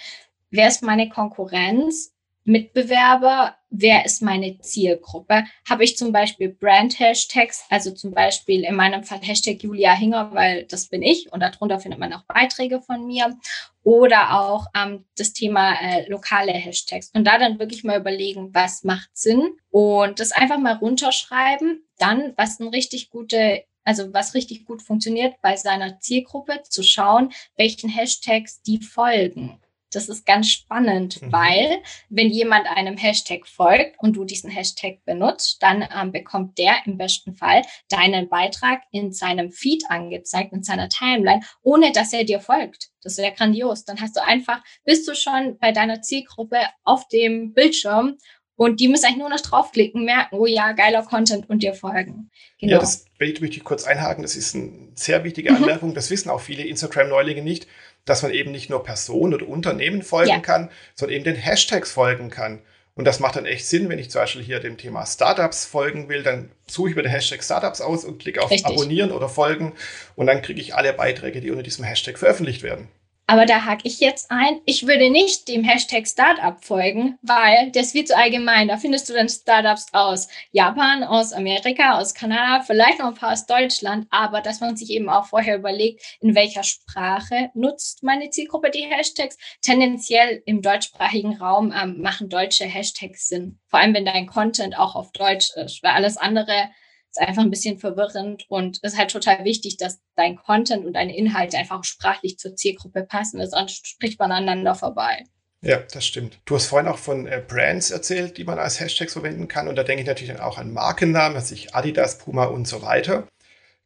wer 0.49 0.67
ist 0.67 0.81
meine 0.81 1.07
Konkurrenz? 1.09 2.14
Mitbewerber, 2.45 3.55
wer 3.71 4.05
ist 4.05 4.21
meine 4.21 4.59
Zielgruppe? 4.59 5.45
Habe 5.67 5.83
ich 5.83 5.97
zum 5.97 6.11
Beispiel 6.11 6.49
Brand-Hashtags, 6.49 7.65
also 7.71 7.91
zum 7.91 8.11
Beispiel 8.11 8.63
in 8.63 8.75
meinem 8.75 9.03
Fall 9.03 9.19
Hashtag 9.21 9.63
Julia 9.63 9.93
Hinger, 9.93 10.31
weil 10.33 10.65
das 10.65 10.87
bin 10.87 11.01
ich 11.01 11.33
und 11.33 11.39
darunter 11.39 11.79
findet 11.79 11.99
man 11.99 12.13
auch 12.13 12.23
Beiträge 12.27 12.81
von 12.81 13.07
mir 13.07 13.35
oder 13.83 14.39
auch 14.39 14.67
ähm, 14.75 15.05
das 15.17 15.33
Thema 15.33 15.73
äh, 15.81 16.07
lokale 16.07 16.51
Hashtags 16.51 17.09
und 17.15 17.25
da 17.25 17.39
dann 17.39 17.57
wirklich 17.57 17.83
mal 17.83 17.99
überlegen, 17.99 18.53
was 18.53 18.83
macht 18.83 19.09
Sinn 19.13 19.57
und 19.71 20.19
das 20.19 20.31
einfach 20.31 20.59
mal 20.59 20.75
runterschreiben, 20.75 21.83
dann 21.97 22.33
was 22.37 22.59
ein 22.59 22.67
richtig 22.67 23.09
gute 23.09 23.63
also 23.85 24.13
was 24.13 24.33
richtig 24.33 24.65
gut 24.65 24.81
funktioniert 24.81 25.35
bei 25.41 25.55
seiner 25.55 25.99
Zielgruppe, 25.99 26.63
zu 26.67 26.83
schauen, 26.83 27.31
welchen 27.55 27.87
Hashtags 27.87 28.61
die 28.63 28.81
folgen. 28.81 29.59
Das 29.95 30.09
ist 30.09 30.25
ganz 30.25 30.49
spannend, 30.49 31.21
mhm. 31.21 31.31
weil 31.31 31.81
wenn 32.09 32.29
jemand 32.29 32.67
einem 32.67 32.97
Hashtag 32.97 33.47
folgt 33.47 33.97
und 33.99 34.13
du 34.13 34.25
diesen 34.25 34.49
Hashtag 34.49 35.03
benutzt, 35.05 35.61
dann 35.61 35.87
ähm, 35.95 36.11
bekommt 36.11 36.57
der 36.57 36.75
im 36.85 36.97
besten 36.97 37.35
Fall 37.35 37.61
deinen 37.89 38.29
Beitrag 38.29 38.81
in 38.91 39.11
seinem 39.11 39.51
Feed 39.51 39.83
angezeigt, 39.89 40.53
in 40.53 40.63
seiner 40.63 40.89
Timeline, 40.89 41.41
ohne 41.61 41.91
dass 41.91 42.13
er 42.13 42.23
dir 42.23 42.39
folgt. 42.39 42.89
Das 43.01 43.17
wäre 43.17 43.33
grandios. 43.33 43.85
Dann 43.85 44.01
hast 44.01 44.15
du 44.15 44.23
einfach, 44.23 44.63
bist 44.83 45.07
du 45.07 45.15
schon 45.15 45.57
bei 45.59 45.71
deiner 45.71 46.01
Zielgruppe 46.01 46.59
auf 46.83 47.07
dem 47.07 47.53
Bildschirm 47.53 48.17
und 48.55 48.79
die 48.79 48.87
müssen 48.87 49.05
eigentlich 49.05 49.17
nur 49.17 49.29
noch 49.29 49.41
draufklicken, 49.41 50.05
merken, 50.05 50.35
oh 50.35 50.45
ja, 50.45 50.71
geiler 50.71 51.03
Content 51.03 51.49
und 51.49 51.63
dir 51.63 51.73
folgen. 51.73 52.29
Genau. 52.59 52.73
Ja, 52.73 52.79
das 52.79 53.05
möchte 53.19 53.45
ich 53.45 53.63
kurz 53.63 53.85
einhaken. 53.85 54.21
Das 54.21 54.35
ist 54.35 54.55
eine 54.55 54.71
sehr 54.95 55.23
wichtige 55.23 55.51
mhm. 55.51 55.57
Anmerkung. 55.57 55.93
Das 55.93 56.09
wissen 56.09 56.29
auch 56.29 56.41
viele 56.41 56.63
Instagram-Neulinge 56.63 57.41
nicht 57.41 57.67
dass 58.05 58.21
man 58.21 58.31
eben 58.31 58.51
nicht 58.51 58.69
nur 58.69 58.83
Personen 58.83 59.33
oder 59.33 59.47
Unternehmen 59.47 60.03
folgen 60.03 60.29
ja. 60.29 60.39
kann, 60.39 60.69
sondern 60.93 61.15
eben 61.15 61.25
den 61.25 61.35
Hashtags 61.35 61.91
folgen 61.91 62.29
kann. 62.29 62.61
Und 62.93 63.03
das 63.03 63.19
macht 63.19 63.35
dann 63.35 63.45
echt 63.45 63.67
Sinn, 63.67 63.89
wenn 63.89 63.99
ich 63.99 64.09
zum 64.09 64.21
Beispiel 64.21 64.41
hier 64.41 64.61
dem 64.61 64.77
Thema 64.77 65.05
Startups 65.05 65.65
folgen 65.65 66.07
will, 66.07 66.23
dann 66.23 66.51
suche 66.65 66.91
ich 66.91 66.95
mir 66.95 67.01
den 67.01 67.11
Hashtag 67.11 67.43
Startups 67.43 67.81
aus 67.81 68.05
und 68.05 68.19
klicke 68.19 68.41
auf 68.41 68.51
Richtig. 68.51 68.71
Abonnieren 68.71 69.11
oder 69.11 69.27
Folgen 69.27 69.73
und 70.15 70.27
dann 70.27 70.41
kriege 70.41 70.61
ich 70.61 70.75
alle 70.75 70.93
Beiträge, 70.93 71.41
die 71.41 71.51
unter 71.51 71.63
diesem 71.63 71.83
Hashtag 71.83 72.17
veröffentlicht 72.17 72.63
werden. 72.63 72.87
Aber 73.27 73.47
da 73.47 73.65
hake 73.65 73.87
ich 73.87 73.99
jetzt 73.99 74.29
ein, 74.29 74.61
ich 74.65 74.85
würde 74.85 75.09
nicht 75.09 75.47
dem 75.47 75.63
Hashtag 75.63 76.07
Startup 76.07 76.63
folgen, 76.63 77.17
weil 77.23 77.71
ist 77.75 77.93
viel 77.93 78.05
zu 78.05 78.15
allgemein. 78.15 78.67
Da 78.67 78.77
findest 78.77 79.09
du 79.09 79.13
dann 79.13 79.29
Startups 79.29 79.87
aus 79.93 80.27
Japan, 80.51 81.03
aus 81.03 81.33
Amerika, 81.33 81.99
aus 81.99 82.13
Kanada, 82.13 82.63
vielleicht 82.63 82.99
noch 82.99 83.07
ein 83.07 83.13
paar 83.15 83.33
aus 83.33 83.47
Deutschland, 83.47 84.07
aber 84.11 84.41
dass 84.41 84.59
man 84.59 84.77
sich 84.77 84.91
eben 84.91 85.09
auch 85.09 85.25
vorher 85.25 85.57
überlegt, 85.57 86.03
in 86.21 86.35
welcher 86.35 86.63
Sprache 86.63 87.49
nutzt 87.55 88.03
meine 88.03 88.29
Zielgruppe 88.29 88.69
die 88.69 88.85
Hashtags. 88.85 89.37
Tendenziell 89.61 90.43
im 90.45 90.61
deutschsprachigen 90.61 91.37
Raum 91.37 91.73
ähm, 91.75 92.01
machen 92.01 92.29
deutsche 92.29 92.65
Hashtags 92.65 93.27
Sinn. 93.27 93.59
Vor 93.67 93.79
allem, 93.79 93.95
wenn 93.95 94.05
dein 94.05 94.27
Content 94.27 94.77
auch 94.77 94.95
auf 94.95 95.11
Deutsch 95.11 95.49
ist, 95.55 95.81
weil 95.81 95.91
alles 95.91 96.17
andere 96.17 96.69
ist 97.17 97.27
einfach 97.27 97.43
ein 97.43 97.49
bisschen 97.49 97.77
verwirrend 97.77 98.45
und 98.49 98.79
es 98.81 98.93
ist 98.93 98.99
halt 98.99 99.11
total 99.11 99.43
wichtig, 99.43 99.77
dass 99.77 99.99
dein 100.15 100.35
Content 100.35 100.85
und 100.85 100.93
deine 100.93 101.15
Inhalte 101.15 101.57
einfach 101.57 101.83
sprachlich 101.83 102.37
zur 102.37 102.55
Zielgruppe 102.55 103.03
passen, 103.03 103.45
sonst 103.47 103.87
spricht 103.87 104.19
man 104.19 104.31
aneinander 104.31 104.75
vorbei. 104.75 105.23
Ja, 105.61 105.79
das 105.91 106.05
stimmt. 106.05 106.37
Du 106.45 106.55
hast 106.55 106.67
vorhin 106.67 106.87
auch 106.87 106.97
von 106.97 107.25
äh, 107.25 107.41
Brands 107.45 107.89
erzählt, 107.89 108.37
die 108.37 108.43
man 108.43 108.59
als 108.59 108.79
Hashtags 108.79 109.13
verwenden 109.13 109.47
kann. 109.47 109.67
Und 109.67 109.77
da 109.77 109.83
denke 109.83 110.01
ich 110.01 110.07
natürlich 110.07 110.31
dann 110.31 110.43
auch 110.43 110.59
an 110.59 110.71
Markennamen, 110.71 111.35
also 111.35 111.55
ich 111.55 111.73
Adidas, 111.73 112.19
Puma 112.19 112.45
und 112.45 112.67
so 112.67 112.83
weiter. 112.83 113.27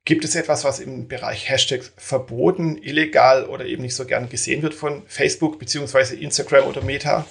Gibt 0.04 0.26
es 0.26 0.36
etwas, 0.36 0.66
was 0.66 0.80
im 0.80 1.08
Bereich 1.08 1.50
Hashtags 1.50 1.94
verboten, 1.96 2.78
illegal 2.82 3.46
oder 3.46 3.66
eben 3.66 3.84
nicht 3.84 3.96
so 3.96 4.06
gern 4.06 4.28
gesehen 4.28 4.62
wird 4.62 4.74
von 4.74 5.04
Facebook 5.06 5.58
beziehungsweise 5.58 6.18
Instagram 6.18 6.68
oder 6.68 6.82
Meta? 6.82 7.26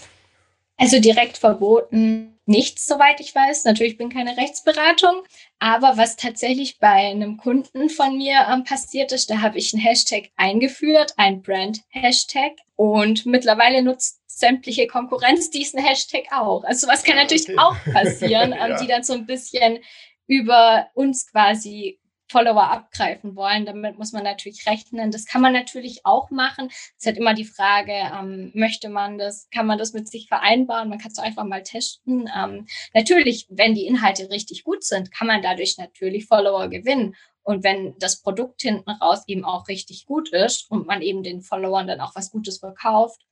Also 0.78 0.98
direkt 1.00 1.36
verboten 1.36 2.37
nichts, 2.48 2.86
soweit 2.86 3.20
ich 3.20 3.34
weiß. 3.34 3.64
Natürlich 3.64 3.96
bin 3.96 4.08
keine 4.08 4.36
Rechtsberatung, 4.36 5.22
aber 5.58 5.96
was 5.96 6.16
tatsächlich 6.16 6.78
bei 6.78 6.88
einem 6.88 7.36
Kunden 7.36 7.90
von 7.90 8.16
mir 8.16 8.46
ähm, 8.50 8.64
passiert 8.64 9.12
ist, 9.12 9.30
da 9.30 9.40
habe 9.40 9.58
ich 9.58 9.72
einen 9.72 9.82
Hashtag 9.82 10.30
eingeführt, 10.36 11.14
ein 11.16 11.42
Brand-Hashtag 11.42 12.52
und 12.76 13.26
mittlerweile 13.26 13.82
nutzt 13.82 14.20
sämtliche 14.26 14.86
Konkurrenz 14.86 15.50
diesen 15.50 15.80
Hashtag 15.80 16.26
auch. 16.30 16.64
Also 16.64 16.88
was 16.88 17.02
kann 17.02 17.16
natürlich 17.16 17.48
okay. 17.48 17.58
auch 17.58 17.76
passieren, 17.92 18.52
ähm, 18.58 18.70
ja. 18.70 18.80
die 18.80 18.86
dann 18.86 19.02
so 19.02 19.12
ein 19.12 19.26
bisschen 19.26 19.78
über 20.26 20.88
uns 20.94 21.30
quasi 21.30 21.98
Follower 22.28 22.70
abgreifen 22.70 23.36
wollen. 23.36 23.66
Damit 23.66 23.98
muss 23.98 24.12
man 24.12 24.24
natürlich 24.24 24.66
rechnen. 24.66 25.10
Das 25.10 25.26
kann 25.26 25.40
man 25.40 25.52
natürlich 25.52 26.00
auch 26.04 26.30
machen. 26.30 26.68
Es 26.68 26.96
ist 26.98 27.06
halt 27.06 27.18
immer 27.18 27.34
die 27.34 27.44
Frage, 27.44 27.92
ähm, 27.92 28.50
möchte 28.54 28.88
man 28.88 29.18
das, 29.18 29.48
kann 29.50 29.66
man 29.66 29.78
das 29.78 29.92
mit 29.92 30.08
sich 30.08 30.28
vereinbaren? 30.28 30.88
Man 30.88 30.98
kann 30.98 31.10
es 31.10 31.18
einfach 31.18 31.44
mal 31.44 31.62
testen. 31.62 32.30
Ähm, 32.36 32.66
natürlich, 32.94 33.46
wenn 33.48 33.74
die 33.74 33.86
Inhalte 33.86 34.30
richtig 34.30 34.64
gut 34.64 34.84
sind, 34.84 35.12
kann 35.12 35.26
man 35.26 35.42
dadurch 35.42 35.78
natürlich 35.78 36.26
Follower 36.26 36.68
gewinnen. 36.68 37.14
Und 37.42 37.64
wenn 37.64 37.94
das 37.98 38.20
Produkt 38.20 38.60
hinten 38.60 38.90
raus 38.90 39.22
eben 39.26 39.44
auch 39.44 39.68
richtig 39.68 40.04
gut 40.04 40.28
ist 40.30 40.70
und 40.70 40.86
man 40.86 41.00
eben 41.00 41.22
den 41.22 41.40
Followern 41.40 41.86
dann 41.86 42.00
auch 42.00 42.14
was 42.14 42.30
Gutes 42.30 42.58
verkauft, 42.58 43.22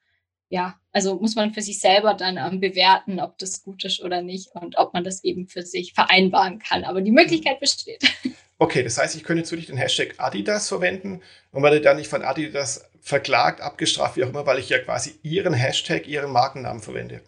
ja, 0.48 0.78
also 0.92 1.16
muss 1.16 1.34
man 1.34 1.52
für 1.52 1.60
sich 1.60 1.80
selber 1.80 2.14
dann 2.14 2.36
ähm, 2.36 2.60
bewerten, 2.60 3.20
ob 3.20 3.36
das 3.38 3.62
gut 3.62 3.84
ist 3.84 4.02
oder 4.02 4.22
nicht 4.22 4.54
und 4.54 4.78
ob 4.78 4.94
man 4.94 5.04
das 5.04 5.24
eben 5.24 5.48
für 5.48 5.62
sich 5.62 5.92
vereinbaren 5.92 6.60
kann. 6.60 6.84
Aber 6.84 7.00
die 7.02 7.10
Möglichkeit 7.10 7.60
besteht. 7.60 8.02
Okay, 8.58 8.82
das 8.82 8.96
heißt, 8.96 9.16
ich 9.16 9.24
könnte 9.24 9.40
jetzt 9.40 9.50
wirklich 9.50 9.66
den 9.66 9.76
Hashtag 9.76 10.14
Adidas 10.18 10.68
verwenden 10.68 11.22
und 11.52 11.62
werde 11.62 11.80
dann 11.80 11.96
nicht 11.96 12.08
von 12.08 12.22
Adidas 12.22 12.88
verklagt, 13.02 13.60
abgestraft, 13.60 14.16
wie 14.16 14.24
auch 14.24 14.30
immer, 14.30 14.46
weil 14.46 14.58
ich 14.58 14.70
ja 14.70 14.78
quasi 14.78 15.18
ihren 15.22 15.54
Hashtag, 15.54 16.08
ihren 16.08 16.32
Markennamen 16.32 16.82
verwende. 16.82 17.20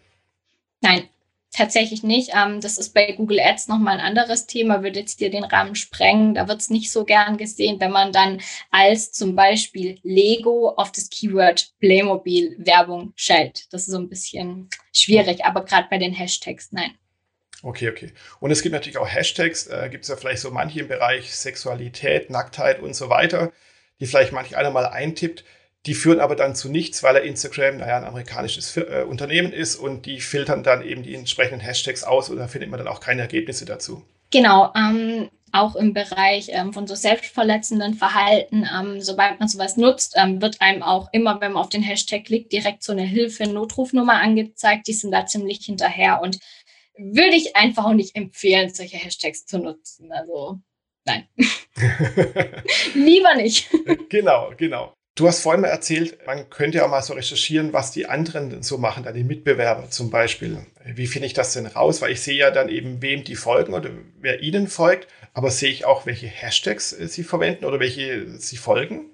Nein, 0.81 1.07
tatsächlich 1.51 2.01
nicht. 2.01 2.31
Ähm, 2.33 2.61
das 2.61 2.77
ist 2.77 2.93
bei 2.93 3.11
Google 3.11 3.39
Ads 3.39 3.67
nochmal 3.67 3.99
ein 3.99 4.05
anderes 4.05 4.47
Thema, 4.47 4.81
würde 4.81 4.99
jetzt 4.99 5.19
hier 5.19 5.29
den 5.29 5.43
Rahmen 5.43 5.75
sprengen. 5.75 6.33
Da 6.33 6.47
wird 6.47 6.61
es 6.61 6.71
nicht 6.71 6.91
so 6.91 7.05
gern 7.05 7.37
gesehen, 7.37 7.79
wenn 7.79 7.91
man 7.91 8.11
dann 8.11 8.41
als 8.71 9.11
zum 9.11 9.35
Beispiel 9.35 9.99
Lego 10.01 10.69
auf 10.69 10.91
das 10.91 11.09
Keyword 11.09 11.73
Playmobil 11.79 12.55
Werbung 12.57 13.13
schellt. 13.15 13.71
Das 13.71 13.83
ist 13.83 13.91
so 13.91 13.99
ein 13.99 14.09
bisschen 14.09 14.69
schwierig, 14.93 15.45
aber 15.45 15.63
gerade 15.63 15.87
bei 15.89 15.99
den 15.99 16.13
Hashtags, 16.13 16.71
nein. 16.71 16.97
Okay, 17.61 17.89
okay. 17.89 18.13
Und 18.39 18.51
es 18.51 18.61
gibt 18.61 18.73
natürlich 18.73 18.97
auch 18.97 19.07
Hashtags, 19.07 19.67
äh, 19.67 19.89
gibt 19.89 20.03
es 20.03 20.09
ja 20.09 20.15
vielleicht 20.15 20.41
so 20.41 20.51
manche 20.51 20.79
im 20.79 20.87
Bereich 20.87 21.35
Sexualität, 21.35 22.29
Nacktheit 22.29 22.79
und 22.79 22.95
so 22.95 23.09
weiter, 23.09 23.51
die 23.99 24.05
vielleicht 24.05 24.31
manch 24.31 24.55
einer 24.55 24.71
mal 24.71 24.85
eintippt. 24.85 25.43
Die 25.85 25.93
führen 25.93 26.19
aber 26.19 26.35
dann 26.35 26.55
zu 26.55 26.69
nichts, 26.69 27.03
weil 27.03 27.17
Instagram, 27.17 27.77
naja, 27.77 27.97
ein 27.97 28.03
amerikanisches 28.05 28.75
äh, 28.77 29.05
Unternehmen 29.07 29.53
ist 29.53 29.75
und 29.75 30.05
die 30.05 30.19
filtern 30.19 30.63
dann 30.63 30.83
eben 30.83 31.03
die 31.03 31.15
entsprechenden 31.15 31.61
Hashtags 31.61 32.03
aus 32.03 32.29
und 32.29 32.37
da 32.37 32.47
findet 32.47 32.69
man 32.69 32.79
dann 32.79 32.87
auch 32.87 32.99
keine 32.99 33.21
Ergebnisse 33.21 33.65
dazu. 33.65 34.03
Genau, 34.31 34.71
ähm, 34.75 35.29
auch 35.51 35.75
im 35.75 35.93
Bereich 35.93 36.49
ähm, 36.49 36.73
von 36.73 36.85
so 36.85 36.95
selbstverletzenden 36.95 37.95
Verhalten, 37.95 38.67
ähm, 38.71 39.01
sobald 39.01 39.39
man 39.39 39.47
sowas 39.47 39.77
nutzt, 39.77 40.15
ähm, 40.17 40.41
wird 40.41 40.61
einem 40.61 40.83
auch 40.83 41.09
immer, 41.11 41.41
wenn 41.41 41.53
man 41.53 41.63
auf 41.63 41.69
den 41.69 41.81
Hashtag 41.81 42.25
klickt, 42.25 42.51
direkt 42.51 42.83
so 42.83 42.91
eine 42.91 43.03
Hilfe-Notrufnummer 43.03 44.21
angezeigt. 44.21 44.87
Die 44.87 44.93
sind 44.93 45.11
da 45.11 45.25
ziemlich 45.25 45.65
hinterher 45.65 46.21
und 46.21 46.39
würde 46.99 47.35
ich 47.35 47.55
einfach 47.55 47.85
auch 47.85 47.93
nicht 47.93 48.15
empfehlen, 48.15 48.73
solche 48.73 48.97
Hashtags 48.97 49.45
zu 49.45 49.59
nutzen. 49.59 50.11
Also 50.11 50.59
nein. 51.05 51.27
Lieber 52.93 53.35
nicht. 53.35 53.69
Genau, 54.09 54.51
genau. 54.57 54.93
Du 55.15 55.27
hast 55.27 55.41
vorhin 55.41 55.61
mal 55.61 55.67
erzählt, 55.67 56.17
man 56.25 56.49
könnte 56.49 56.77
ja 56.77 56.85
auch 56.85 56.89
mal 56.89 57.01
so 57.01 57.13
recherchieren, 57.13 57.73
was 57.73 57.91
die 57.91 58.05
anderen 58.05 58.63
so 58.63 58.77
machen, 58.77 59.03
deine 59.03 59.23
Mitbewerber 59.23 59.89
zum 59.89 60.09
Beispiel. 60.09 60.65
Wie 60.85 61.07
finde 61.07 61.25
ich 61.25 61.33
das 61.33 61.51
denn 61.51 61.65
raus? 61.65 62.01
Weil 62.01 62.13
ich 62.13 62.21
sehe 62.21 62.37
ja 62.37 62.51
dann 62.51 62.69
eben, 62.69 63.01
wem 63.01 63.25
die 63.25 63.35
folgen 63.35 63.73
oder 63.73 63.89
wer 64.17 64.41
ihnen 64.41 64.67
folgt, 64.67 65.09
aber 65.33 65.51
sehe 65.51 65.71
ich 65.71 65.83
auch, 65.83 66.05
welche 66.05 66.27
Hashtags 66.27 66.93
äh, 66.93 67.07
sie 67.07 67.23
verwenden 67.23 67.65
oder 67.65 67.81
welche 67.81 68.27
sie 68.37 68.55
folgen? 68.55 69.09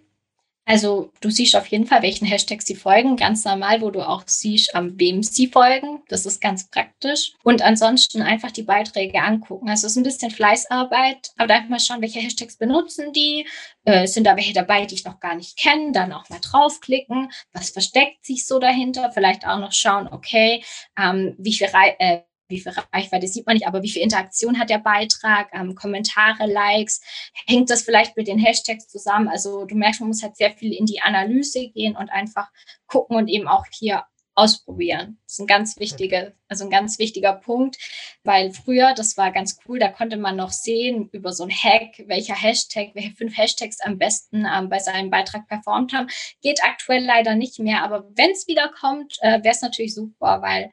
Also 0.68 1.12
du 1.22 1.30
siehst 1.30 1.56
auf 1.56 1.68
jeden 1.68 1.86
Fall, 1.86 2.02
welchen 2.02 2.26
Hashtags 2.26 2.66
sie 2.66 2.76
folgen, 2.76 3.18
ganz 3.18 3.46
normal, 3.46 3.82
wo 3.82 3.92
du 3.92 4.02
auch 4.02 4.24
siehst, 4.26 4.74
an 4.74 5.00
wem 5.00 5.22
sie 5.22 5.48
folgen. 5.48 6.02
Das 6.08 6.26
ist 6.26 6.42
ganz 6.42 6.68
praktisch. 6.70 7.34
Und 7.44 7.62
ansonsten 7.62 8.24
einfach 8.24 8.50
die 8.50 8.64
Beiträge 8.64 9.22
angucken. 9.22 9.70
Also 9.70 9.86
es 9.86 9.94
ist 9.94 9.98
ein 9.98 10.04
bisschen 10.04 10.32
Fleißarbeit, 10.32 11.30
aber 11.38 11.54
einfach 11.54 11.70
mal 11.70 11.80
schauen, 11.80 12.02
welche 12.02 12.20
Hashtags 12.20 12.58
benutzen 12.58 13.14
die. 13.14 13.48
Äh, 13.84 14.08
sind 14.08 14.26
da 14.26 14.36
welche 14.36 14.54
dabei, 14.54 14.88
die 14.88 14.96
ich 14.96 15.06
noch 15.06 15.20
gar 15.20 15.36
nicht 15.36 15.56
kenne? 15.56 15.92
Dann 15.92 16.12
auch 16.12 16.28
mal 16.30 16.40
draufklicken. 16.42 17.32
Was 17.54 17.70
versteckt 17.70 18.26
sich 18.26 18.48
so 18.48 18.58
dahinter? 18.58 19.12
Vielleicht 19.12 19.46
auch 19.46 19.60
noch 19.60 19.72
schauen, 19.72 20.08
okay, 20.08 20.64
ähm, 20.98 21.36
wie 21.38 21.54
viel 21.54 21.70
äh, 22.00 22.22
wie 22.48 22.60
viel 22.60 22.74
Reichweite 22.94 23.28
sieht 23.28 23.46
man 23.46 23.56
nicht, 23.56 23.68
aber 23.68 23.84
wie 23.84 23.90
viel 23.90 24.02
Interaktion 24.02 24.60
hat 24.60 24.70
der 24.70 24.80
Beitrag, 24.80 25.50
ähm, 25.54 25.76
Kommentare, 25.76 26.46
Likes, 26.46 27.02
hängt 27.46 27.70
das 27.70 27.84
vielleicht 27.84 28.18
mit 28.18 28.28
den 28.28 28.40
Hashtags 28.40 28.88
zusammen? 28.88 29.28
Also 29.28 29.66
du 29.66 29.76
merkst, 29.76 30.00
man 30.00 30.10
muss 30.10 30.24
halt 30.24 30.38
sehr 30.38 30.52
viel 30.52 30.74
in 30.74 30.86
die 30.86 31.02
Analyse 31.02 31.70
gehen 31.70 31.96
und 31.96 32.10
einfach 32.10 32.50
gucken 32.88 33.18
und 33.18 33.28
eben 33.28 33.48
auch 33.48 33.66
hier 33.72 34.04
ausprobieren. 34.36 35.18
Das 35.26 35.34
ist 35.34 35.40
ein 35.40 35.48
ganz 35.48 35.80
wichtiger, 35.80 36.34
also 36.50 36.66
ein 36.66 36.70
ganz 36.70 37.00
wichtiger 37.00 37.34
Punkt, 37.34 37.78
weil 38.24 38.52
früher, 38.52 38.94
das 38.94 39.18
war 39.18 39.32
ganz 39.32 39.58
cool, 39.66 39.80
da 39.80 39.88
konnte 39.88 40.18
man 40.18 40.36
noch 40.36 40.52
sehen 40.52 41.10
über 41.14 41.32
so 41.32 41.44
ein 41.46 41.50
Hack, 41.50 42.04
welcher 42.08 42.36
Hashtag, 42.36 42.92
welche 42.94 43.16
fünf 43.16 43.38
Hashtags 43.38 43.80
am 43.82 43.98
besten 43.98 44.46
ähm, 44.46 44.68
bei 44.70 44.80
seinem 44.80 45.10
Beitrag 45.10 45.48
performt 45.48 45.94
haben. 45.94 46.08
Geht 46.42 46.64
aktuell 46.64 47.04
leider 47.04 47.36
nicht 47.36 47.60
mehr, 47.60 47.84
aber 47.84 48.06
wenn 48.16 48.32
es 48.32 48.48
wieder 48.48 48.70
kommt, 48.78 49.18
äh, 49.22 49.42
wäre 49.42 49.56
es 49.56 49.62
natürlich 49.62 49.96
super, 49.96 50.42
weil 50.42 50.70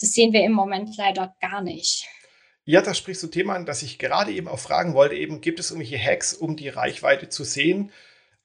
das 0.00 0.10
sehen 0.10 0.32
wir 0.32 0.44
im 0.44 0.52
Moment 0.52 0.96
leider 0.96 1.34
gar 1.40 1.62
nicht. 1.62 2.06
Ja, 2.64 2.82
da 2.82 2.92
sprichst 2.92 3.22
du 3.22 3.28
Thema 3.28 3.54
an, 3.54 3.64
das 3.64 3.82
ich 3.82 3.98
gerade 3.98 4.30
eben 4.30 4.46
auch 4.46 4.58
fragen 4.58 4.94
wollte. 4.94 5.14
Eben 5.14 5.40
gibt 5.40 5.58
es 5.58 5.70
irgendwelche 5.70 5.98
Hacks, 5.98 6.34
um 6.34 6.54
die 6.54 6.68
Reichweite 6.68 7.28
zu 7.30 7.42
sehen? 7.44 7.90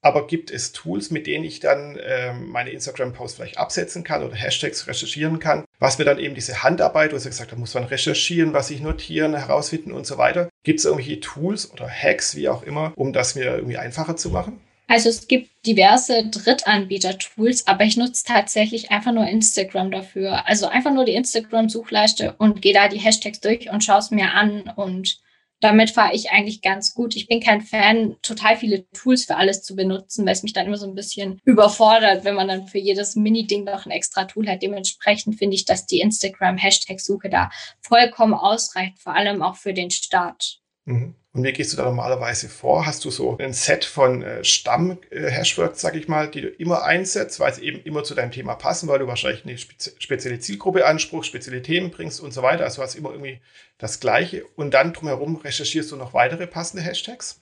Aber 0.00 0.26
gibt 0.26 0.50
es 0.50 0.72
Tools, 0.72 1.10
mit 1.10 1.26
denen 1.26 1.44
ich 1.44 1.60
dann 1.60 1.96
äh, 1.96 2.34
meine 2.34 2.70
Instagram-Posts 2.70 3.36
vielleicht 3.36 3.58
absetzen 3.58 4.04
kann 4.04 4.22
oder 4.22 4.34
Hashtags 4.34 4.86
recherchieren 4.86 5.38
kann? 5.38 5.64
Was 5.78 5.98
mir 5.98 6.04
dann 6.04 6.18
eben 6.18 6.34
diese 6.34 6.62
Handarbeit, 6.62 7.12
hast 7.14 7.24
ja 7.24 7.30
gesagt, 7.30 7.52
da 7.52 7.56
muss 7.56 7.72
man 7.74 7.84
recherchieren, 7.84 8.52
was 8.52 8.70
ich 8.70 8.80
notieren, 8.80 9.34
herausfinden 9.34 9.92
und 9.92 10.06
so 10.06 10.18
weiter. 10.18 10.50
Gibt 10.62 10.80
es 10.80 10.84
irgendwelche 10.84 11.20
Tools 11.20 11.70
oder 11.72 11.88
Hacks, 11.88 12.36
wie 12.36 12.50
auch 12.50 12.62
immer, 12.62 12.92
um 12.96 13.14
das 13.14 13.34
mir 13.34 13.44
irgendwie 13.44 13.78
einfacher 13.78 14.16
zu 14.16 14.30
machen? 14.30 14.60
Also 14.86 15.08
es 15.08 15.28
gibt 15.28 15.50
diverse 15.66 16.26
Drittanbieter-Tools, 16.28 17.66
aber 17.66 17.84
ich 17.84 17.96
nutze 17.96 18.24
tatsächlich 18.24 18.90
einfach 18.90 19.12
nur 19.12 19.26
Instagram 19.26 19.90
dafür. 19.90 20.46
Also 20.46 20.66
einfach 20.66 20.92
nur 20.92 21.04
die 21.04 21.14
Instagram-Suchleiste 21.14 22.34
und 22.38 22.60
gehe 22.60 22.74
da 22.74 22.88
die 22.88 22.98
Hashtags 22.98 23.40
durch 23.40 23.70
und 23.70 23.82
schaue 23.82 23.98
es 23.98 24.10
mir 24.10 24.32
an 24.32 24.72
und 24.76 25.20
damit 25.60 25.90
fahre 25.90 26.14
ich 26.14 26.30
eigentlich 26.30 26.60
ganz 26.60 26.92
gut. 26.92 27.16
Ich 27.16 27.26
bin 27.26 27.40
kein 27.40 27.62
Fan, 27.62 28.16
total 28.20 28.56
viele 28.56 28.86
Tools 28.90 29.24
für 29.24 29.36
alles 29.36 29.62
zu 29.62 29.74
benutzen, 29.74 30.26
weil 30.26 30.34
es 30.34 30.42
mich 30.42 30.52
dann 30.52 30.66
immer 30.66 30.76
so 30.76 30.86
ein 30.86 30.94
bisschen 30.94 31.40
überfordert, 31.44 32.24
wenn 32.24 32.34
man 32.34 32.48
dann 32.48 32.66
für 32.66 32.78
jedes 32.78 33.16
Mini-Ding 33.16 33.64
noch 33.64 33.86
ein 33.86 33.90
extra 33.90 34.24
Tool 34.24 34.46
hat. 34.46 34.62
Dementsprechend 34.62 35.38
finde 35.38 35.54
ich, 35.54 35.64
dass 35.64 35.86
die 35.86 36.00
Instagram-Hashtag-Suche 36.00 37.30
da 37.30 37.50
vollkommen 37.80 38.34
ausreicht, 38.34 38.98
vor 38.98 39.14
allem 39.14 39.40
auch 39.40 39.56
für 39.56 39.72
den 39.72 39.90
Start. 39.90 40.60
Mhm. 40.84 41.14
Und 41.34 41.42
wie 41.42 41.52
gehst 41.52 41.72
du 41.72 41.76
da 41.76 41.82
normalerweise 41.82 42.48
vor? 42.48 42.86
Hast 42.86 43.04
du 43.04 43.10
so 43.10 43.36
ein 43.38 43.52
Set 43.52 43.84
von 43.84 44.22
äh, 44.22 44.44
Stamm-Hashworks, 44.44 45.80
sag 45.80 45.96
ich 45.96 46.06
mal, 46.06 46.30
die 46.30 46.42
du 46.42 46.48
immer 46.48 46.84
einsetzt, 46.84 47.40
weil 47.40 47.52
sie 47.52 47.64
eben 47.64 47.82
immer 47.82 48.04
zu 48.04 48.14
deinem 48.14 48.30
Thema 48.30 48.54
passen, 48.54 48.88
weil 48.88 49.00
du 49.00 49.08
wahrscheinlich 49.08 49.44
eine 49.44 49.58
spezielle 49.58 50.38
Zielgruppe 50.38 50.86
ansprachst, 50.86 51.26
spezielle 51.26 51.60
Themen 51.60 51.90
bringst 51.90 52.20
und 52.20 52.32
so 52.32 52.42
weiter. 52.42 52.62
Also 52.62 52.82
hast 52.82 52.94
immer 52.94 53.10
irgendwie 53.10 53.40
das 53.78 53.98
Gleiche. 53.98 54.44
Und 54.54 54.74
dann 54.74 54.92
drumherum 54.92 55.34
recherchierst 55.34 55.90
du 55.90 55.96
noch 55.96 56.14
weitere 56.14 56.46
passende 56.46 56.84
Hashtags? 56.84 57.40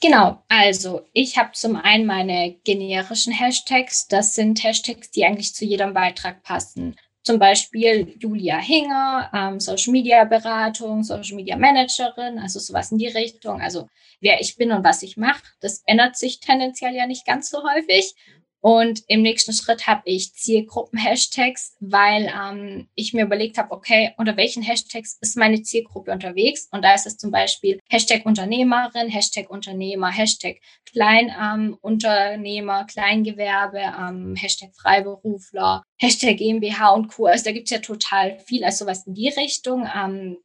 Genau, 0.00 0.42
also 0.48 1.06
ich 1.12 1.38
habe 1.38 1.52
zum 1.52 1.76
einen 1.76 2.06
meine 2.06 2.56
generischen 2.64 3.32
Hashtags. 3.32 4.08
Das 4.08 4.34
sind 4.34 4.64
Hashtags, 4.64 5.12
die 5.12 5.24
eigentlich 5.24 5.54
zu 5.54 5.64
jedem 5.64 5.94
Beitrag 5.94 6.42
passen 6.42 6.96
zum 7.22 7.38
Beispiel 7.38 8.14
Julia 8.18 8.58
Hinger, 8.58 9.30
ähm, 9.34 9.60
Social 9.60 9.92
Media 9.92 10.24
Beratung, 10.24 11.02
Social 11.02 11.36
Media 11.36 11.56
Managerin, 11.56 12.38
also 12.38 12.58
sowas 12.58 12.90
in 12.92 12.98
die 12.98 13.08
Richtung. 13.08 13.60
Also 13.60 13.88
wer 14.20 14.40
ich 14.40 14.56
bin 14.56 14.72
und 14.72 14.84
was 14.84 15.02
ich 15.02 15.16
mache, 15.16 15.42
das 15.60 15.82
ändert 15.86 16.16
sich 16.16 16.40
tendenziell 16.40 16.94
ja 16.94 17.06
nicht 17.06 17.26
ganz 17.26 17.50
so 17.50 17.62
häufig. 17.62 18.14
Und 18.60 19.02
im 19.06 19.22
nächsten 19.22 19.52
Schritt 19.52 19.86
habe 19.86 20.02
ich 20.04 20.34
Zielgruppen-Hashtags, 20.34 21.76
weil 21.80 22.32
ähm, 22.34 22.88
ich 22.94 23.12
mir 23.12 23.24
überlegt 23.24 23.56
habe, 23.56 23.70
okay, 23.70 24.12
unter 24.16 24.36
welchen 24.36 24.62
Hashtags 24.62 25.16
ist 25.20 25.36
meine 25.36 25.62
Zielgruppe 25.62 26.10
unterwegs? 26.10 26.68
Und 26.72 26.82
da 26.82 26.94
ist 26.94 27.06
es 27.06 27.16
zum 27.16 27.30
Beispiel 27.30 27.78
Hashtag 27.88 28.26
Unternehmerin, 28.26 29.08
Hashtag 29.08 29.48
Unternehmer, 29.48 30.10
Hashtag 30.10 30.56
Kleinunternehmer, 30.90 32.80
ähm, 32.80 32.86
Kleingewerbe, 32.86 33.78
ähm, 33.78 34.34
Hashtag 34.36 34.70
Freiberufler, 34.74 35.84
Hashtag 36.00 36.38
GmbH 36.38 36.90
und 36.90 37.08
Co. 37.08 37.26
Also 37.26 37.44
da 37.44 37.52
gibt 37.52 37.66
es 37.66 37.70
ja 37.70 37.78
total 37.78 38.38
viel, 38.40 38.64
also 38.64 38.84
sowas 38.84 39.06
in 39.06 39.14
die 39.14 39.28
Richtung. 39.28 39.88
Ähm, 39.94 40.38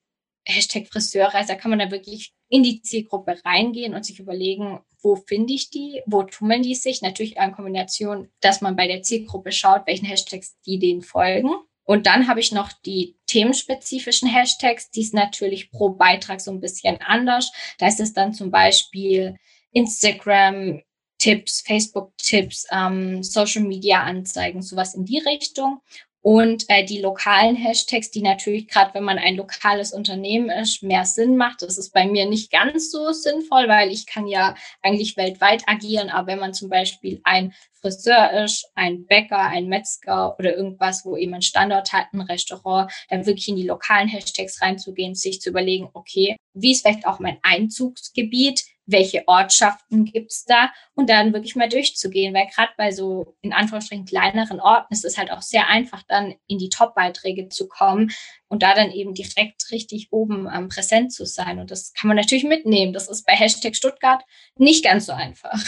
Hashtag 0.46 0.88
Friseurreise, 0.88 1.50
da 1.50 1.56
kann 1.56 1.70
man 1.70 1.80
da 1.80 1.92
wirklich 1.92 2.34
in 2.50 2.64
die 2.64 2.82
Zielgruppe 2.82 3.40
reingehen 3.46 3.94
und 3.94 4.06
sich 4.06 4.20
überlegen, 4.20 4.80
wo 5.02 5.16
finde 5.16 5.54
ich 5.54 5.70
die, 5.70 6.02
wo 6.06 6.24
tummeln 6.24 6.64
die 6.64 6.76
sich? 6.76 7.02
Natürlich 7.02 7.38
in 7.38 7.52
Kombination, 7.52 8.30
dass 8.40 8.62
man 8.62 8.76
bei 8.76 8.88
der 8.88 9.02
Zielgruppe 9.02 9.52
schaut, 9.52 9.86
welchen 9.86 10.06
Hashtags 10.06 10.56
die 10.66 10.80
denen 10.80 11.02
folgen. 11.02 11.52
Und 11.86 12.08
dann 12.08 12.28
habe 12.28 12.40
ich 12.40 12.52
noch 12.52 12.72
die 12.86 13.18
themenspezifischen 13.28 14.30
Hashtags, 14.30 14.90
die 14.90 15.02
ist 15.02 15.14
natürlich 15.14 15.72
pro 15.72 15.90
Beitrag 15.90 16.40
so 16.40 16.52
ein 16.52 16.62
bisschen 16.62 17.02
anders. 17.02 17.52
Da 17.78 17.88
ist 17.88 18.00
es 18.00 18.14
dann 18.14 18.34
zum 18.34 18.52
Beispiel 18.52 19.36
Instagram, 19.72 20.82
Tipps, 21.18 21.62
Facebook-Tipps, 21.62 22.68
ähm, 22.72 23.24
Social-Media-Anzeigen, 23.24 24.62
sowas 24.62 24.96
in 24.96 25.06
die 25.06 25.20
Richtung 25.20 25.82
und 26.24 26.64
äh, 26.70 26.86
die 26.86 27.02
lokalen 27.02 27.58
Hashtags, 27.58 28.10
die 28.10 28.22
natürlich 28.22 28.70
gerade, 28.70 28.94
wenn 28.94 29.04
man 29.04 29.20
ein 29.20 29.36
lokales 29.36 29.92
Unternehmen 29.92 30.50
ist, 30.50 30.82
mehr 30.82 31.04
Sinn 31.04 31.36
macht. 31.36 31.62
Das 31.62 31.78
ist 31.78 31.94
bei 31.94 32.08
mir 32.08 32.26
nicht 32.26 32.50
ganz 32.50 32.90
so 32.92 33.12
sinnvoll, 33.12 33.68
weil 33.68 33.92
ich 33.92 34.06
kann 34.06 34.26
ja 34.26 34.56
eigentlich 34.82 35.18
weltweit 35.18 35.64
agieren. 35.68 36.10
Aber 36.10 36.28
wenn 36.28 36.40
man 36.40 36.54
zum 36.54 36.70
Beispiel 36.70 37.20
ein 37.26 37.54
Friseur 37.84 38.32
ist, 38.44 38.72
ein 38.76 39.06
Bäcker, 39.06 39.40
ein 39.40 39.68
Metzger 39.68 40.40
oder 40.40 40.56
irgendwas, 40.56 41.04
wo 41.04 41.18
eben 41.18 41.34
ein 41.34 41.42
Standort 41.42 41.92
hat, 41.92 42.08
ein 42.14 42.22
Restaurant, 42.22 42.90
dann 43.10 43.26
wirklich 43.26 43.50
in 43.50 43.58
die 43.58 43.68
lokalen 43.68 44.08
Hashtags 44.08 44.62
reinzugehen, 44.62 45.16
sich 45.16 45.42
zu 45.42 45.50
überlegen, 45.50 45.90
okay, 45.94 46.38
wie 46.54 46.72
ist 46.72 46.82
vielleicht 46.82 47.06
auch 47.06 47.20
mein 47.20 47.40
Einzugsgebiet? 47.42 48.64
welche 48.86 49.28
Ortschaften 49.28 50.06
gibt's 50.06 50.46
da 50.46 50.72
und 50.94 51.10
dann 51.10 51.34
wirklich 51.34 51.56
mal 51.56 51.70
durchzugehen, 51.70 52.34
weil 52.34 52.48
gerade 52.48 52.72
bei 52.78 52.92
so 52.92 53.36
in 53.42 53.54
Anführungsstrichen 53.54 54.06
kleineren 54.06 54.60
Orten 54.60 54.94
ist 54.94 55.06
es 55.06 55.18
halt 55.18 55.32
auch 55.32 55.42
sehr 55.42 55.68
einfach, 55.70 56.04
dann 56.08 56.36
in 56.48 56.58
die 56.58 56.70
Top-Beiträge 56.70 57.50
zu 57.50 57.68
kommen 57.68 58.12
und 58.50 58.62
da 58.62 58.74
dann 58.74 58.92
eben 58.92 59.14
direkt 59.14 59.72
richtig 59.72 60.10
oben 60.12 60.50
ähm, 60.54 60.68
präsent 60.68 61.14
zu 61.14 61.26
sein. 61.26 61.60
Und 61.60 61.72
das 61.72 61.94
kann 61.94 62.10
man 62.10 62.18
natürlich 62.18 62.44
mitnehmen. 62.44 62.94
Das 62.94 63.08
ist 63.08 63.26
bei 63.26 63.34
Hashtag 63.34 63.76
Stuttgart 63.76 64.24
nicht 64.58 64.84
ganz 64.84 65.06
so 65.06 65.14
einfach. 65.14 65.60